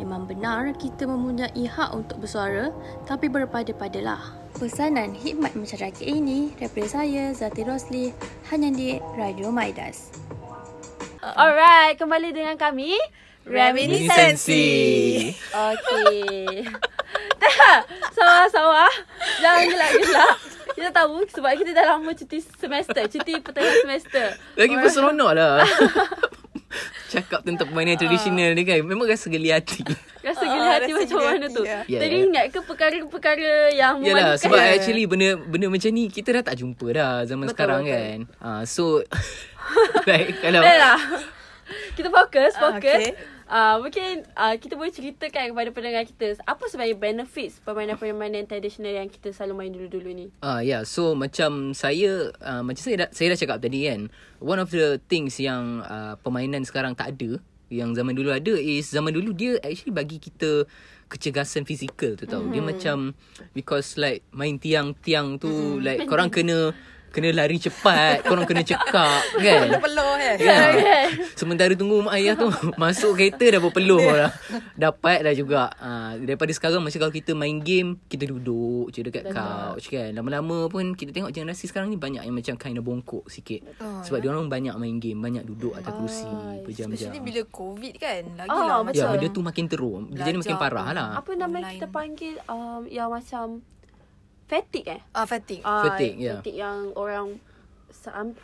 Memang 0.00 0.24
benar 0.24 0.72
kita 0.78 1.04
mempunyai 1.04 1.66
hak 1.68 1.90
untuk 1.92 2.22
bersuara 2.22 2.72
tapi 3.04 3.28
berpada-padalah. 3.28 4.32
Pesanan 4.56 5.12
hikmat 5.12 5.52
masyarakat 5.52 6.00
ini 6.00 6.56
daripada 6.56 6.88
saya 7.02 7.34
Zati 7.36 7.60
Rosli 7.66 8.16
hanya 8.48 8.72
di 8.72 8.96
Radio 9.18 9.52
Maidas. 9.52 10.25
Alright, 11.34 11.98
kembali 11.98 12.30
dengan 12.30 12.54
kami. 12.54 12.94
Reminiscensi. 13.42 14.62
Okay. 15.50 16.62
sama-sama. 18.14 18.86
Jangan 19.42 19.64
gelak-gelak. 19.66 20.34
Kita 20.78 20.90
tahu 20.94 21.26
sebab 21.26 21.50
kita 21.58 21.74
dah 21.74 21.98
lama 21.98 22.14
cuti 22.14 22.38
semester. 22.38 23.10
Cuti 23.10 23.42
pertengahan 23.42 23.82
semester. 23.82 24.38
Lagi 24.54 24.74
pun 24.78 24.86
seronok 24.86 25.30
lah. 25.34 25.66
Cakap 27.08 27.40
tentang 27.40 27.66
permainan 27.66 27.94
tradisional 27.94 28.50
ni 28.50 28.62
kan. 28.62 28.80
Memang 28.80 29.04
rasa 29.04 29.26
geli 29.26 29.48
hati. 29.48 29.80
Rasa 30.26 30.42
Ah, 30.42 30.48
gila 30.48 30.70
hati 30.72 30.90
rasa 30.90 30.98
macam 30.98 31.16
geli 31.16 31.26
mana 31.28 31.38
hati, 31.40 31.54
tu? 31.54 31.62
ya. 31.62 31.78
Ya, 31.86 31.98
Tadi 32.00 32.10
ya. 32.12 32.24
ingat 32.24 32.44
ke 32.48 32.58
perkara-perkara 32.60 33.50
yang 33.70 33.94
Yalah 34.00 34.34
memalukan? 34.34 34.42
sebab 34.42 34.58
actually 34.58 35.04
benda 35.04 35.28
benda 35.38 35.66
macam 35.68 35.86
ni 35.88 36.04
kita 36.06 36.28
dah 36.32 36.44
tak 36.44 36.56
jumpa 36.56 36.86
dah 36.90 37.12
zaman 37.22 37.44
Betul, 37.44 37.54
sekarang 37.54 37.80
betul. 37.80 37.94
kan. 37.94 38.18
Ah 38.40 38.62
so 38.64 38.84
like 40.10 40.34
kalau 40.36 40.60
Dah 40.60 40.76
lah. 40.76 40.98
Kita 41.92 42.08
fokus, 42.08 42.52
Ah, 42.54 42.62
fokus. 42.72 42.90
okay. 42.90 43.14
Uh, 43.46 43.78
mungkin 43.78 44.26
uh, 44.34 44.58
kita 44.58 44.74
boleh 44.74 44.90
ceritakan 44.90 45.54
kepada 45.54 45.70
pendengar 45.70 46.02
kita 46.02 46.34
apa 46.50 46.66
sebenarnya 46.66 46.98
benefits 46.98 47.62
permainan-permainan 47.62 48.42
tradisional 48.50 48.90
yang 48.90 49.06
kita 49.06 49.30
selalu 49.30 49.54
main 49.54 49.70
dulu-dulu 49.70 50.10
ni. 50.10 50.26
Ah 50.42 50.58
uh, 50.58 50.60
ya, 50.66 50.66
yeah. 50.66 50.82
so 50.82 51.14
macam 51.14 51.70
saya 51.70 52.34
uh, 52.42 52.66
macam 52.66 52.82
saya 52.82 53.06
dah 53.06 53.08
saya 53.14 53.30
dah 53.34 53.38
cakap 53.38 53.58
tadi 53.62 53.86
kan. 53.86 54.10
One 54.42 54.58
of 54.58 54.74
the 54.74 54.98
things 55.06 55.38
yang 55.38 55.86
uh, 55.86 56.18
permainan 56.18 56.66
sekarang 56.66 56.98
tak 56.98 57.14
ada, 57.14 57.38
yang 57.70 57.94
zaman 57.94 58.18
dulu 58.18 58.34
ada 58.34 58.54
is 58.58 58.90
zaman 58.90 59.14
dulu 59.14 59.30
dia 59.30 59.62
actually 59.62 59.94
bagi 59.94 60.18
kita 60.18 60.66
kecergasan 61.06 61.62
fizikal 61.62 62.18
tu 62.18 62.26
tau. 62.26 62.42
Mm-hmm. 62.42 62.54
Dia 62.54 62.62
macam 62.66 62.96
because 63.54 63.94
like 63.94 64.26
main 64.34 64.58
tiang-tiang 64.58 65.38
tu 65.38 65.50
mm-hmm. 65.50 65.86
like 65.86 66.02
korang 66.10 66.34
kena 66.34 66.74
kena 67.16 67.32
lari 67.32 67.56
cepat, 67.56 68.20
korang 68.22 68.44
kena 68.44 68.60
cekak 68.60 69.22
kan. 69.34 69.60
Peluh-peluh 69.72 70.12
kan. 70.14 70.36
Ya. 70.36 70.58
Sementara 71.32 71.72
tunggu 71.72 72.00
mak 72.00 72.14
ayah 72.14 72.36
tu 72.36 72.52
masuk 72.76 73.16
kereta 73.16 73.48
dah 73.48 73.58
berpeluh 73.58 74.04
dah. 74.04 74.30
Dapat 74.74 75.24
dah 75.24 75.32
juga. 75.32 75.72
Ha, 75.74 75.88
daripada 76.16 76.52
sekarang 76.52 76.84
macam 76.84 76.98
kalau 76.98 77.10
kita 77.10 77.32
main 77.32 77.56
game, 77.58 77.96
kita 78.04 78.26
duduk 78.26 78.92
je 78.92 79.00
dekat 79.00 79.26
couch 79.26 79.88
kan. 79.88 80.12
Lama-lama 80.12 80.68
pun 80.68 80.92
kita 80.92 81.10
tengok 81.10 81.32
generasi 81.32 81.64
sekarang 81.64 81.88
ni 81.88 81.96
banyak 81.96 82.20
yang 82.20 82.36
macam 82.36 82.54
kind 82.54 82.76
of 82.76 82.84
bongkok 82.84 83.24
sikit. 83.26 83.64
Oh, 83.78 84.04
Sebab 84.04 84.20
dia 84.20 84.28
orang 84.28 84.46
banyak 84.46 84.76
main 84.76 84.96
game, 84.96 85.18
banyak 85.18 85.42
duduk 85.42 85.72
atas 85.72 85.90
kerusi 85.90 86.28
berjam-jam. 86.62 87.08
Especially 87.08 87.22
bila 87.22 87.40
COVID 87.46 87.94
kan. 87.96 88.22
Lagi 88.36 88.48
Ah, 88.48 88.60
lah 88.60 88.78
Ya, 88.86 89.06
macam. 89.06 89.06
benda 89.14 89.28
tu 89.30 89.40
makin 89.40 89.64
teruk. 89.66 89.98
Dia 90.10 90.22
jadi 90.22 90.36
makin 90.36 90.56
parah 90.56 90.88
lah. 90.90 91.08
Apa 91.16 91.32
nama 91.32 91.56
kita 91.66 91.86
panggil 91.86 92.36
um, 92.44 92.84
yang 92.86 93.08
macam 93.08 93.62
fatigue 94.46 94.88
eh? 94.88 95.00
Ah, 95.10 95.26
fatigue. 95.26 95.62
Ah, 95.62 95.84
Fatigue, 95.84 96.16
ya. 96.16 96.38
Fatigue 96.38 96.58
yang 96.58 96.94
orang 96.94 97.38
sam, 97.88 98.34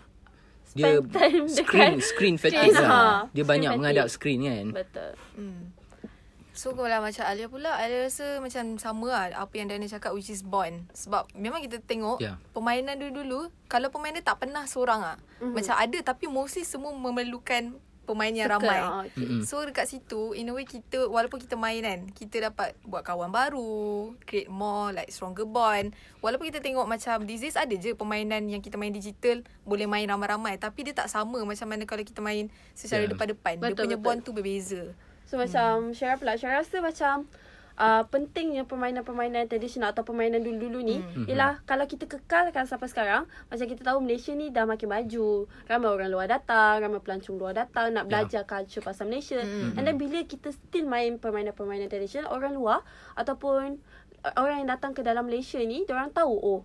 Dia 0.72 0.98
spend 0.98 1.12
time 1.16 1.44
screen 1.46 1.94
dekat 1.94 2.04
screen 2.04 2.36
fatigue 2.42 2.70
screen, 2.70 2.82
lah. 2.82 2.90
ha. 2.90 3.02
Dia 3.28 3.40
Screen 3.40 3.46
banyak 3.46 3.68
fatigue. 3.68 3.78
menghadap 3.80 4.06
screen 4.08 4.40
kan. 4.42 4.66
Betul. 4.74 5.10
Hmm. 5.34 5.62
So 6.52 6.76
kalau 6.76 7.00
macam 7.00 7.24
Alia 7.24 7.48
pula 7.48 7.72
Alia 7.74 8.04
rasa 8.04 8.36
macam 8.36 8.76
sama 8.76 9.08
lah 9.08 9.24
Apa 9.40 9.56
yang 9.56 9.72
Dana 9.72 9.88
cakap 9.88 10.12
Which 10.12 10.28
is 10.28 10.44
Bond 10.44 10.84
Sebab 10.92 11.32
memang 11.32 11.64
kita 11.64 11.80
tengok 11.80 12.20
Ya. 12.20 12.36
Permainan 12.52 13.00
dulu-dulu 13.00 13.48
Kalau 13.66 13.88
pemain 13.88 14.12
dia 14.12 14.20
tak 14.20 14.36
pernah 14.36 14.68
seorang 14.68 15.00
ah. 15.00 15.16
Mhm. 15.40 15.56
Macam 15.56 15.72
ada 15.72 15.98
Tapi 16.04 16.28
mostly 16.28 16.60
semua 16.60 16.92
memerlukan 16.92 17.72
Pemain 18.02 18.28
yang 18.28 18.50
Circle, 18.50 18.66
ramai 18.66 18.78
ah, 18.78 19.02
okay. 19.06 19.46
So 19.46 19.62
dekat 19.62 19.86
situ 19.86 20.34
In 20.34 20.48
a 20.48 20.52
way 20.52 20.62
kita 20.62 21.06
Walaupun 21.06 21.38
kita 21.38 21.54
main 21.54 21.78
kan 21.78 22.00
Kita 22.08 22.42
dapat 22.44 22.74
Buat 22.82 23.02
kawan 23.02 23.30
baru 23.30 23.72
Create 24.20 24.50
more 24.50 24.90
Like 24.90 25.08
stronger 25.08 25.44
bond 25.44 25.94
Walaupun 26.18 26.50
kita 26.50 26.58
tengok 26.58 26.82
macam 26.84 27.22
These 27.22 27.42
days 27.44 27.54
ada 27.54 27.70
je 27.70 27.94
Permainan 27.94 28.46
yang 28.46 28.58
kita 28.58 28.74
main 28.74 28.90
digital 28.90 29.40
Boleh 29.62 29.86
main 29.86 30.02
ramai-ramai 30.04 30.58
Tapi 30.58 30.82
dia 30.82 30.94
tak 30.94 31.06
sama 31.06 31.38
Macam 31.40 31.64
mana 31.64 31.82
kalau 31.84 32.02
kita 32.02 32.18
main 32.18 32.50
Secara 32.72 33.06
Ya. 33.06 33.08
depan-depan 33.08 33.54
Dia 33.56 33.70
Betul, 33.70 33.86
punya 33.86 33.96
betul. 33.96 34.04
bond 34.04 34.20
tu 34.20 34.30
berbeza 34.32 34.82
So 35.24 35.38
macam 35.38 35.94
Syara 35.94 36.18
pula 36.18 36.34
Syara 36.34 36.60
rasa 36.60 36.82
macam 36.82 37.30
uh, 37.78 38.04
pentingnya 38.08 38.64
permainan-permainan 38.68 39.48
tradisional 39.48 39.92
atau 39.92 40.04
permainan 40.04 40.42
dulu-dulu 40.44 40.80
ni 40.84 40.96
Hmm. 41.02 41.24
mm. 41.24 41.26
ialah 41.32 41.60
kalau 41.64 41.88
kita 41.88 42.04
kekalkan 42.04 42.68
sampai 42.68 42.88
sekarang 42.88 43.22
macam 43.48 43.66
kita 43.66 43.82
tahu 43.82 43.98
Malaysia 44.04 44.32
ni 44.36 44.52
dah 44.52 44.68
makin 44.68 44.88
maju 44.88 45.48
ramai 45.66 45.88
orang 45.88 46.10
luar 46.12 46.26
datang 46.28 46.84
ramai 46.84 47.00
pelancong 47.00 47.36
luar 47.40 47.56
datang 47.56 47.92
nak 47.96 48.06
belajar 48.08 48.44
culture 48.44 48.84
pasal 48.84 49.08
Malaysia 49.08 49.40
Hmm. 49.40 49.72
mm. 49.72 49.78
and 49.80 49.84
then 49.88 49.96
bila 49.96 50.20
kita 50.24 50.52
still 50.52 50.86
main 50.86 51.16
permainan-permainan 51.16 51.88
tradisional 51.88 52.30
orang 52.30 52.54
luar 52.54 52.84
ataupun 53.16 53.80
orang 54.38 54.62
yang 54.62 54.70
datang 54.70 54.94
ke 54.94 55.02
dalam 55.02 55.26
Malaysia 55.26 55.58
ni 55.58 55.82
orang 55.90 56.14
tahu 56.14 56.34
oh 56.38 56.60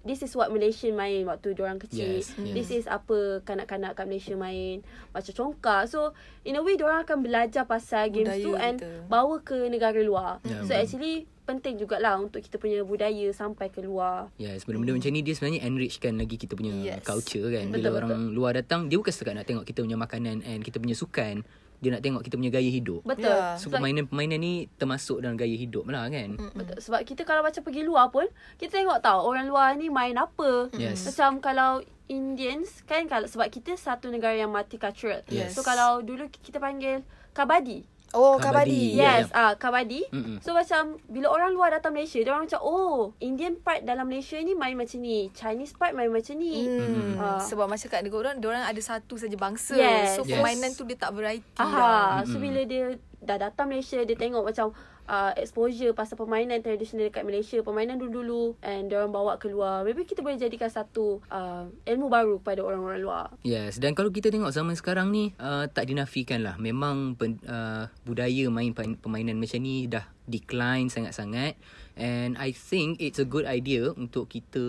This 0.00 0.22
is 0.22 0.32
what 0.32 0.48
Malaysian 0.48 0.96
main 0.96 1.28
waktu 1.28 1.52
diorang 1.52 1.76
kecil. 1.76 2.16
Yes, 2.16 2.32
This 2.34 2.68
yes. 2.68 2.78
is 2.78 2.84
apa 2.86 3.44
kanak-kanak 3.44 3.92
kat 3.92 4.08
Malaysia 4.08 4.32
main. 4.32 4.80
Macam 5.10 5.28
congkak. 5.30 5.86
So, 5.86 6.16
in 6.40 6.56
a 6.56 6.64
way, 6.64 6.74
diorang 6.74 7.04
akan 7.04 7.20
belajar 7.20 7.68
pasal 7.68 8.08
games 8.08 8.32
Budaya 8.32 8.40
tu 8.40 8.52
and 8.56 8.78
kita. 8.78 8.88
bawa 9.06 9.36
ke 9.38 9.68
negara 9.68 10.00
luar. 10.00 10.40
Ya, 10.42 10.60
so, 10.60 10.72
betul. 10.72 10.80
actually, 10.80 11.14
penting 11.44 11.76
jugalah 11.76 12.16
untuk 12.16 12.40
kita 12.40 12.56
punya 12.56 12.80
budaya 12.80 13.28
sampai 13.30 13.68
ke 13.68 13.82
luar. 13.82 14.32
Yes, 14.36 14.64
benda-benda 14.64 14.96
macam 14.96 15.10
ni 15.10 15.20
dia 15.20 15.34
sebenarnya 15.34 15.60
enrichkan 15.62 16.16
lagi 16.16 16.36
kita 16.38 16.56
punya 16.56 16.72
Yes. 16.72 17.04
culture 17.04 17.50
kan. 17.50 17.68
Bila 17.68 17.90
Betul, 17.90 17.98
orang 18.00 18.22
luar 18.32 18.52
datang, 18.54 18.88
dia 18.88 18.96
bukan 18.96 19.10
setakat 19.10 19.34
nak 19.34 19.44
tengok 19.44 19.64
kita 19.64 19.82
punya 19.82 19.98
makanan 19.98 20.40
and 20.42 20.62
kita 20.62 20.80
punya 20.80 20.96
sukan. 20.96 21.44
Dia 21.80 21.96
nak 21.96 22.04
tengok 22.04 22.20
kita 22.20 22.36
punya 22.36 22.52
gaya 22.52 22.68
hidup. 22.68 23.00
Betul. 23.08 23.32
Ya. 23.32 23.56
So 23.56 23.68
Sebab- 23.68 23.80
permainan-permainan 23.80 24.38
ni 24.38 24.68
termasuk 24.76 25.24
dalam 25.24 25.40
gaya 25.40 25.56
hidup 25.56 25.88
lah 25.88 26.06
kan. 26.12 26.36
Betul. 26.36 26.76
Sebab 26.76 27.00
kita 27.08 27.24
kalau 27.24 27.40
macam 27.40 27.64
pergi 27.64 27.82
luar 27.82 28.12
pun, 28.12 28.28
kita 28.60 28.84
tengok 28.84 29.00
tahu 29.00 29.18
orang 29.24 29.48
luar 29.48 29.74
ni 29.80 29.88
main 29.88 30.14
apa. 30.14 30.68
Yes. 30.76 31.08
Macam 31.08 31.40
kalau 31.40 31.80
Indians 32.10 32.82
kan 32.84 33.06
kalau 33.06 33.24
sebab 33.24 33.48
kita 33.48 33.78
satu 33.78 34.10
negara 34.10 34.34
yang 34.34 34.50
multicultural. 34.52 35.22
Yes. 35.30 35.56
So 35.56 35.62
kalau 35.64 36.02
dulu 36.04 36.28
kita 36.28 36.58
panggil 36.58 37.06
kabadi. 37.32 37.86
Oh, 38.10 38.36
Kabadi. 38.36 38.96
kabadi. 38.96 38.98
Yeah. 38.98 39.14
Yes, 39.22 39.30
ah 39.30 39.54
kabadi. 39.54 40.02
Mm-mm. 40.10 40.42
So 40.42 40.50
macam 40.50 40.98
bila 41.06 41.30
orang 41.30 41.54
luar 41.54 41.70
datang 41.70 41.94
Malaysia, 41.94 42.18
dia 42.18 42.34
orang 42.34 42.50
macam 42.50 42.60
oh, 42.60 43.14
Indian 43.22 43.54
part 43.54 43.86
dalam 43.86 44.10
Malaysia 44.10 44.34
ni 44.42 44.58
main 44.58 44.74
macam 44.74 44.98
ni, 44.98 45.30
Chinese 45.30 45.78
part 45.78 45.94
main 45.94 46.10
macam 46.10 46.34
ni. 46.34 46.66
Hmm. 46.66 47.14
Ah. 47.16 47.38
Sebab 47.38 47.70
macam 47.70 47.86
kat 47.86 48.02
negara 48.02 48.34
orang, 48.34 48.42
orang 48.42 48.64
ada 48.66 48.80
satu 48.82 49.14
saja 49.14 49.36
bangsa. 49.38 49.78
Yes. 49.78 50.18
So, 50.18 50.26
Yes. 50.26 50.38
permainan 50.38 50.74
tu 50.74 50.82
dia 50.82 50.98
tak 50.98 51.14
variety 51.14 51.62
lah. 51.62 52.18
Aha, 52.18 52.26
so 52.26 52.38
Mm-mm. 52.38 52.50
bila 52.50 52.60
dia 52.66 52.84
dah 53.20 53.36
datang 53.38 53.70
Malaysia, 53.70 54.02
dia 54.02 54.16
tengok 54.16 54.42
macam 54.42 54.74
uh, 55.06 55.32
exposure 55.38 55.94
pasal 55.96 56.18
permainan 56.18 56.60
tradisional 56.60 57.08
dekat 57.08 57.24
Malaysia, 57.24 57.58
permainan 57.64 57.96
dulu-dulu 57.96 58.58
and 58.60 58.90
dia 58.90 59.00
orang 59.00 59.14
bawa 59.14 59.32
keluar. 59.40 59.86
Maybe 59.86 60.04
kita 60.04 60.20
boleh 60.20 60.36
jadikan 60.36 60.68
satu 60.68 61.22
uh, 61.30 61.70
ilmu 61.86 62.10
baru 62.10 62.36
pada 62.42 62.60
orang-orang 62.60 63.00
luar. 63.00 63.26
Yes, 63.46 63.78
dan 63.78 63.96
kalau 63.96 64.12
kita 64.12 64.28
tengok 64.28 64.52
zaman 64.52 64.74
sekarang 64.76 65.08
ni 65.14 65.32
uh, 65.40 65.70
tak 65.70 65.88
dinafikan 65.88 66.44
lah. 66.44 66.58
Memang 66.60 67.16
pen, 67.16 67.40
uh, 67.46 67.88
budaya 68.04 68.50
main 68.52 68.74
permainan 68.74 69.38
macam 69.38 69.60
ni 69.62 69.86
dah 69.86 70.04
decline 70.30 70.86
sangat-sangat. 70.86 71.58
And 72.00 72.38
I 72.40 72.54
think 72.54 73.02
it's 73.02 73.20
a 73.20 73.28
good 73.28 73.44
idea 73.44 73.92
untuk 73.92 74.30
kita 74.32 74.62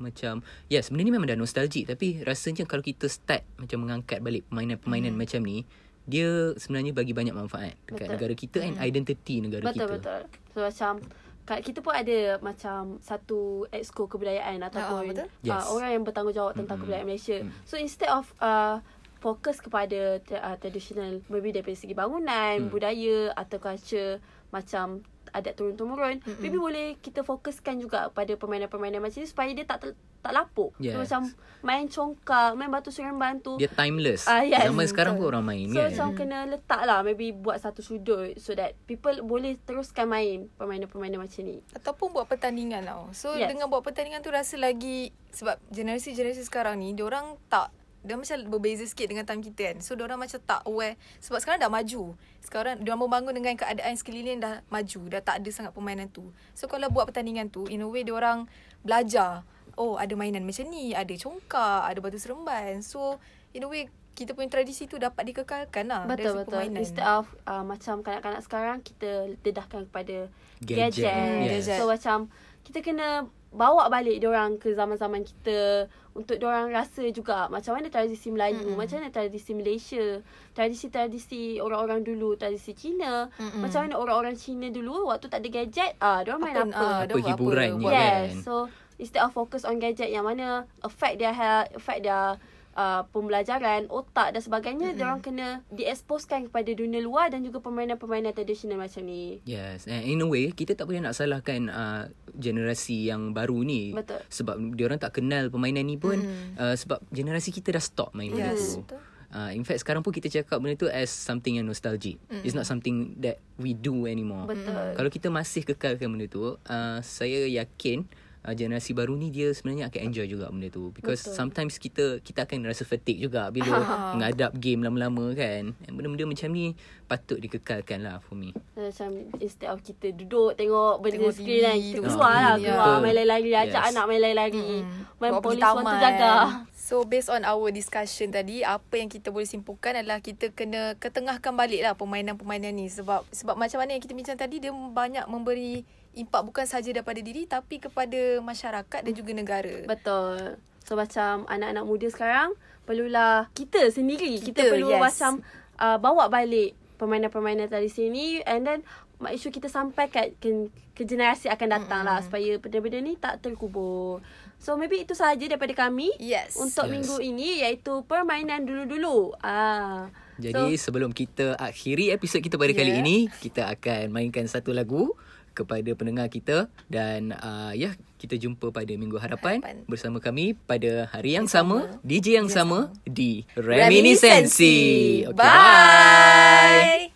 macam 0.00 0.40
yes, 0.72 0.88
benda 0.88 1.04
ni 1.04 1.12
memang 1.12 1.28
dah 1.28 1.36
nostalgic 1.36 1.84
tapi 1.90 2.24
rasanya 2.24 2.64
kalau 2.64 2.80
kita 2.80 3.10
start 3.10 3.44
macam 3.60 3.84
mengangkat 3.84 4.24
balik 4.24 4.48
permainan-permainan 4.48 5.12
hmm. 5.12 5.20
macam 5.20 5.40
ni, 5.44 5.68
dia 6.10 6.28
sebenarnya 6.54 6.90
bagi 6.90 7.14
banyak 7.14 7.32
manfaat 7.32 7.78
dekat 7.86 7.94
Betul. 8.02 8.12
negara 8.12 8.34
kita 8.34 8.58
and 8.60 8.76
identity 8.78 9.38
negara 9.38 9.62
Betul 9.64 9.86
kita. 9.86 9.94
betul. 9.94 10.20
So 10.50 10.58
macam 10.60 10.92
kat 11.40 11.60
kita 11.62 11.78
pun 11.80 11.94
ada 11.94 12.18
macam 12.40 12.80
satu 13.00 13.38
exco 13.70 14.06
kebudayaan 14.06 14.60
ataupun 14.60 15.02
betul. 15.08 15.26
uh, 15.26 15.42
Yes. 15.42 15.66
orang 15.66 15.90
yang 15.92 16.04
bertanggungjawab 16.04 16.52
tentang 16.52 16.76
Mm-mm. 16.76 16.82
kebudayaan 16.84 17.08
Malaysia. 17.08 17.38
Mm. 17.40 17.50
So 17.64 17.74
instead 17.76 18.06
of 18.08 18.26
uh, 18.38 18.82
fokus 19.18 19.58
kepada 19.58 20.00
uh, 20.20 20.56
traditional 20.56 21.20
maybe 21.26 21.50
daripada 21.50 21.74
segi 21.74 21.92
bangunan, 21.92 22.56
Mm. 22.60 22.68
budaya 22.68 23.18
atau 23.34 23.58
culture 23.58 24.18
macam 24.50 25.02
adat 25.30 25.54
turun-temurun, 25.54 26.18
Mm-mm. 26.18 26.38
maybe 26.38 26.56
boleh 26.56 26.98
kita 26.98 27.22
fokuskan 27.22 27.78
juga 27.78 28.10
pada 28.10 28.34
permainan-permainan 28.34 28.98
macam 28.98 29.18
ni 29.18 29.26
supaya 29.26 29.50
dia 29.50 29.62
tak 29.62 29.78
ter, 29.80 29.90
tak 30.20 30.32
lapuk. 30.36 30.76
Yes. 30.76 30.96
So 30.96 31.04
macam 31.04 31.22
main 31.60 31.84
congkak, 31.88 32.56
main 32.56 32.68
batu 32.72 32.88
seremban 32.88 33.40
tu. 33.40 33.56
Dia 33.60 33.68
timeless. 33.68 34.24
Ah, 34.24 34.44
yes. 34.44 34.64
Zaman 34.64 34.86
sekarang 34.88 35.20
pun 35.20 35.28
orang 35.32 35.44
main 35.44 35.68
So 35.68 35.80
kan. 35.80 35.92
macam 35.92 36.08
kena 36.16 36.38
letak 36.48 36.82
lah 36.88 37.04
Maybe 37.04 37.32
buat 37.36 37.60
satu 37.60 37.84
sudut 37.84 38.32
So 38.40 38.56
that 38.56 38.76
people 38.88 39.12
boleh 39.20 39.60
teruskan 39.64 40.08
main 40.08 40.48
Permainan-permainan 40.56 41.20
macam 41.20 41.40
ni 41.44 41.60
Ataupun 41.72 42.12
buat 42.12 42.26
pertandingan 42.28 42.84
tau. 42.84 43.08
So, 43.12 43.34
Yes. 43.36 43.48
dengan 43.50 43.70
buat 43.70 43.82
pertandingan 43.84 44.20
tu 44.20 44.30
rasa 44.32 44.56
lagi... 44.60 45.12
Sebab 45.30 45.62
generasi-generasi 45.70 46.42
sekarang 46.46 46.82
ni, 46.82 46.92
orang 47.00 47.38
tak... 47.46 47.70
Dia 48.00 48.16
macam 48.16 48.48
berbeza 48.48 48.88
sikit 48.88 49.12
dengan 49.12 49.28
time 49.28 49.44
kita 49.44 49.72
kan. 49.72 49.76
So, 49.84 49.92
orang 49.92 50.16
macam 50.16 50.40
tak 50.40 50.64
aware. 50.64 50.96
Sebab 51.20 51.38
sekarang 51.44 51.60
dah 51.60 51.68
maju. 51.68 52.16
Sekarang, 52.40 52.80
dia 52.80 52.96
membangun 52.96 53.36
dengan 53.36 53.52
keadaan 53.60 53.92
sekeliling 53.92 54.40
dah 54.40 54.64
maju. 54.72 55.00
Dah 55.12 55.20
tak 55.20 55.44
ada 55.44 55.50
sangat 55.52 55.76
permainan 55.76 56.08
tu. 56.08 56.32
So, 56.56 56.64
kalau 56.64 56.88
buat 56.88 57.12
pertandingan 57.12 57.52
tu, 57.52 57.68
in 57.68 57.84
a 57.84 57.88
way, 57.88 58.00
orang 58.08 58.48
belajar. 58.80 59.44
Oh, 59.80 59.96
ada 59.96 60.12
mainan 60.12 60.44
macam 60.44 60.68
ni. 60.68 60.92
Ada 60.92 61.16
congkak, 61.16 61.88
ada 61.88 61.98
batu 61.98 62.20
seremban. 62.20 62.84
So, 62.84 63.16
in 63.50 63.64
a 63.64 63.68
way, 63.68 63.88
kita 64.10 64.36
punya 64.36 64.52
tradisi 64.52 64.84
tu 64.84 65.00
dapat 65.00 65.24
dikekalkan 65.24 65.88
lah. 65.88 66.04
Betul 66.04 66.44
betul 66.44 66.60
permainan. 66.60 66.84
Instead 66.84 67.08
of 67.08 67.24
uh, 67.46 67.64
Macam 67.64 68.04
kanak-kanak 68.04 68.42
sekarang 68.44 68.78
Kita 68.82 69.08
dedahkan 69.40 69.88
kepada 69.88 70.28
Gadget. 70.60 71.00
Gadget, 71.00 71.64
Yes. 71.64 71.80
So 71.80 71.88
macam 71.88 72.28
Kita 72.60 72.84
kena 72.84 73.24
Bawa 73.48 73.88
balik 73.88 74.20
orang 74.22 74.60
ke 74.60 74.70
zaman-zaman 74.70 75.24
kita 75.24 75.88
Untuk 76.12 76.36
orang 76.42 76.68
rasa 76.68 77.06
juga 77.08 77.48
Macam 77.48 77.72
mana 77.72 77.88
tradisi 77.88 78.28
Melayu 78.28 78.60
Mm-mm. 78.60 78.76
Macam 78.76 79.00
mana 79.00 79.08
tradisi 79.08 79.56
Malaysia 79.56 80.20
Tradisi-tradisi 80.52 81.58
orang-orang 81.58 82.04
dulu 82.04 82.36
Tradisi 82.36 82.72
Cina 82.72 83.26
Mm-mm. 83.32 83.58
Macam 83.58 83.88
mana 83.88 83.96
orang-orang 83.96 84.36
Cina 84.36 84.68
dulu 84.68 85.08
Waktu 85.08 85.26
tak 85.26 85.40
ada 85.40 85.48
gadget 85.50 85.92
ah, 85.98 86.20
Diorang 86.20 86.44
main 86.44 86.54
Apa- 86.54 86.68
apa, 86.68 86.78
ah, 86.78 86.98
Apa 87.00 87.06
dia 87.06 87.14
buat 87.16 87.26
hiburan 87.26 87.64
apa, 87.64 87.72
je 87.72 87.80
buat 87.80 87.92
kan. 87.92 88.04
Yes. 88.28 88.30
So 88.44 88.54
instead 89.00 89.24
of 89.24 89.32
focus 89.32 89.64
on 89.64 89.80
gadget 89.80 90.12
yang 90.12 90.28
mana 90.28 90.68
affect 90.84 91.16
their 91.16 91.32
health, 91.32 91.72
affect 91.72 92.04
their 92.04 92.36
uh, 92.76 93.02
pembelajaran, 93.10 93.88
otak 93.88 94.36
dan 94.36 94.42
sebagainya, 94.44 94.92
mm-hmm. 94.92 95.04
orang 95.04 95.20
kena 95.24 95.48
dieksposkan 95.72 96.52
kepada 96.52 96.70
dunia 96.76 97.00
luar 97.00 97.32
dan 97.32 97.42
juga 97.42 97.58
permainan-permainan 97.64 98.36
tradisional 98.36 98.78
macam 98.78 99.02
ni. 99.08 99.40
Yes, 99.48 99.88
and 99.88 100.04
in 100.04 100.20
a 100.20 100.28
way 100.28 100.52
kita 100.52 100.76
tak 100.76 100.86
boleh 100.86 101.00
nak 101.00 101.16
salahkan 101.16 101.72
uh, 101.72 102.12
generasi 102.36 103.08
yang 103.08 103.32
baru 103.32 103.64
ni. 103.64 103.96
Betul. 103.96 104.20
Sebab 104.28 104.76
dia 104.76 104.84
orang 104.86 105.00
tak 105.00 105.16
kenal 105.16 105.48
permainan 105.48 105.88
ni 105.88 105.96
pun 105.96 106.12
Mm. 106.20 106.60
uh, 106.60 106.76
sebab 106.76 107.00
generasi 107.08 107.48
kita 107.48 107.72
dah 107.72 107.80
stop 107.80 108.12
main 108.12 108.28
benda 108.28 108.52
Yes, 108.52 108.76
tu. 108.76 108.84
betul. 108.84 109.00
Uh, 109.30 109.54
in 109.54 109.62
fact 109.62 109.86
sekarang 109.86 110.02
pun 110.02 110.10
kita 110.10 110.26
cakap 110.26 110.58
benda 110.58 110.74
tu 110.74 110.90
as 110.90 111.06
something 111.06 111.54
yang 111.56 111.64
nostalgic. 111.64 112.18
Mm. 112.28 112.42
It's 112.42 112.52
not 112.52 112.66
something 112.66 113.14
that 113.22 113.38
we 113.56 113.72
do 113.72 114.04
anymore. 114.04 114.50
Betul. 114.50 114.98
Kalau 114.98 115.10
kita 115.10 115.30
masih 115.30 115.62
kekalkan 115.62 116.10
benda 116.10 116.26
tu, 116.26 116.58
uh, 116.58 116.98
saya 117.00 117.46
yakin 117.46 118.04
uh, 118.42 118.52
generasi 118.52 118.92
baru 118.92 119.12
ni 119.12 119.28
dia 119.28 119.50
sebenarnya 119.50 119.88
akan 119.88 120.00
enjoy 120.06 120.26
juga 120.26 120.48
benda 120.48 120.68
tu 120.68 120.90
because 120.90 121.24
Betul. 121.24 121.36
sometimes 121.36 121.74
kita 121.76 122.18
kita 122.20 122.44
akan 122.44 122.64
rasa 122.64 122.82
fatigue 122.82 123.20
juga 123.20 123.48
bila 123.48 123.80
menghadap 124.14 124.56
game 124.56 124.80
lama-lama 124.80 125.32
kan. 125.34 125.72
And 125.84 125.92
benda-benda 125.92 126.24
macam 126.26 126.48
ni 126.50 126.72
patut 127.04 127.38
dikekalkan 127.38 128.00
lah 128.00 128.22
for 128.22 128.34
me. 128.34 128.54
Macam 128.72 129.10
instead 129.38 129.68
of 129.68 129.82
kita 129.82 130.14
duduk 130.14 130.54
tengok 130.54 130.98
benda 130.98 131.16
Tengok 131.20 131.34
screen 131.34 131.62
kan, 131.62 131.76
kita 131.76 132.00
keluar 132.06 132.32
lah, 132.32 132.54
keluar 132.56 132.94
ya. 132.96 133.02
main 133.02 133.14
lari-lari, 133.14 133.50
ajak 133.52 133.82
Yes. 133.82 133.90
anak 133.92 134.04
main 134.06 134.20
lari-lari. 134.20 134.68
Mm-mm. 134.80 135.18
Main 135.18 135.32
Bawa 135.34 135.42
pergi 135.42 135.60
polis 135.60 135.60
one 135.60 135.74
tu 135.74 135.84
taman. 135.84 136.00
jaga. 136.00 136.34
So 136.80 137.06
based 137.06 137.30
on 137.30 137.46
our 137.46 137.70
discussion 137.70 138.34
tadi 138.34 138.66
Apa 138.66 138.98
yang 138.98 139.06
kita 139.06 139.30
boleh 139.30 139.46
simpulkan 139.46 139.94
adalah 139.94 140.18
Kita 140.18 140.50
kena 140.50 140.98
ketengahkan 140.98 141.54
balik 141.54 141.86
lah 141.86 141.94
Permainan-permainan 141.94 142.74
ni 142.74 142.90
Sebab 142.90 143.30
sebab 143.30 143.54
macam 143.54 143.78
mana 143.78 143.94
yang 143.94 144.02
kita 144.02 144.10
bincang 144.10 144.34
tadi 144.34 144.58
Dia 144.58 144.74
banyak 144.74 145.22
memberi 145.30 145.86
impak 146.14 146.42
bukan 146.42 146.66
saja 146.66 146.90
daripada 146.90 147.20
diri 147.22 147.46
Tapi 147.46 147.78
kepada 147.78 148.42
masyarakat 148.42 149.00
dan 149.06 149.12
juga 149.14 149.32
negara 149.34 149.86
Betul. 149.86 150.58
So 150.82 150.98
macam 150.98 151.46
anak-anak 151.46 151.84
muda 151.86 152.08
sekarang 152.10 152.56
perlulah 152.82 153.46
kita 153.54 153.92
sendiri 153.94 154.42
kita, 154.42 154.66
Kita, 154.66 154.74
perlu 154.74 154.90
yes. 154.90 155.00
macam 155.00 155.32
uh, 155.78 155.98
bawa 156.02 156.26
balik 156.26 156.74
permainan-permainan 156.98 157.70
tradisi 157.70 158.10
ni 158.10 158.42
and 158.42 158.66
then 158.66 158.80
make 159.20 159.36
sure 159.38 159.52
kita 159.52 159.68
sampaikan 159.68 160.32
ke, 160.40 160.72
ke 160.96 161.04
generasi 161.04 161.52
akan 161.52 161.68
datang 161.80 162.02
lah 162.02 162.24
supaya 162.24 162.56
benda-benda 162.56 162.98
ni 163.00 163.14
tak 163.20 163.44
terkubur. 163.44 164.24
So 164.60 164.76
maybe 164.76 165.00
itu 165.00 165.16
sahaja 165.16 165.40
daripada 165.44 165.72
kami 165.72 166.12
Yes. 166.20 166.56
untuk 166.56 166.88
Yes. 166.88 166.92
minggu 166.92 167.16
ini 167.24 167.64
iaitu 167.64 168.04
permainan 168.04 168.64
dulu-dulu. 168.64 169.32
Ah. 169.40 170.08
Jadi 170.40 170.76
so, 170.80 170.88
sebelum 170.88 171.12
kita 171.12 171.56
akhiri 171.60 172.12
episod 172.16 172.40
kita 172.40 172.56
pada 172.56 172.72
yeah. 172.72 172.80
kali 172.80 172.92
ini, 172.96 173.16
kita 173.44 173.68
akan 173.76 174.08
mainkan 174.08 174.48
satu 174.48 174.72
lagu 174.72 175.12
kepada 175.52 175.90
pendengar 175.98 176.30
kita 176.30 176.70
dan 176.86 177.34
uh, 177.36 177.72
ya 177.74 177.94
kita 178.20 178.36
jumpa 178.36 178.68
pada 178.68 178.92
minggu 178.92 179.16
hadapan, 179.16 179.64
Hadapan. 179.64 179.76
bersama 179.88 180.18
kami 180.20 180.52
pada 180.54 181.08
hari 181.08 181.36
yang 181.40 181.48
sama, 181.48 181.88
sama, 181.88 182.00
DJ 182.04 182.26
yang 182.44 182.50
sama, 182.52 182.92
sama. 182.92 183.08
di. 183.08 183.48
Reminiscensi. 183.56 184.76
Okay, 185.24 185.34
bye. 185.34 185.46
Bye. 185.48 187.09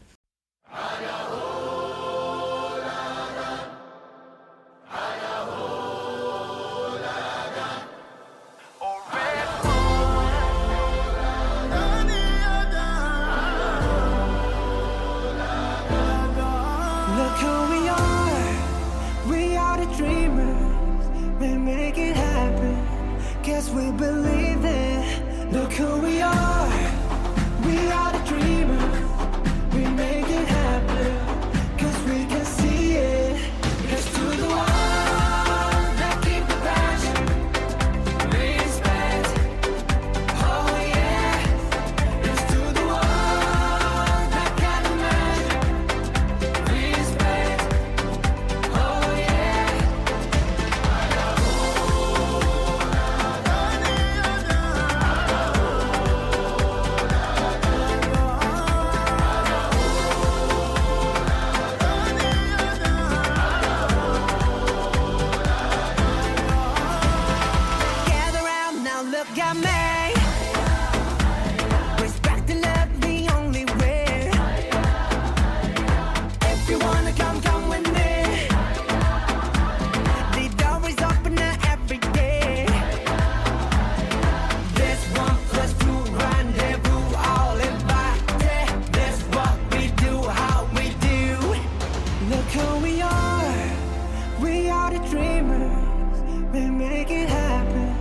The 94.98 95.08
dreamers. 95.08 96.22
We 96.52 96.70
make 96.70 97.10
it 97.10 97.28
happen. 97.28 97.94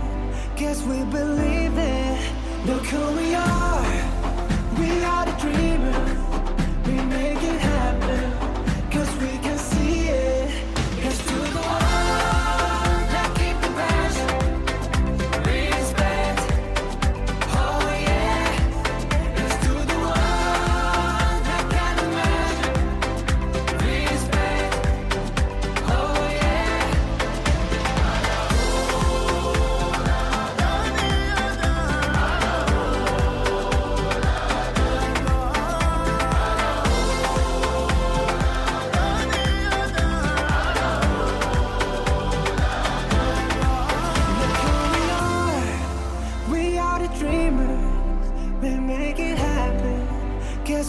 Guess 0.56 0.82
we 0.84 0.98
believe 1.04 1.76
it. 1.76 2.32
Look 2.66 2.84
who 2.86 3.16
we 3.16 3.34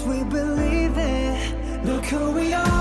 we 0.06 0.24
believe 0.24 0.98
it. 0.98 1.86
Look 1.86 2.06
who 2.06 2.32
we 2.32 2.54
are. 2.54 2.75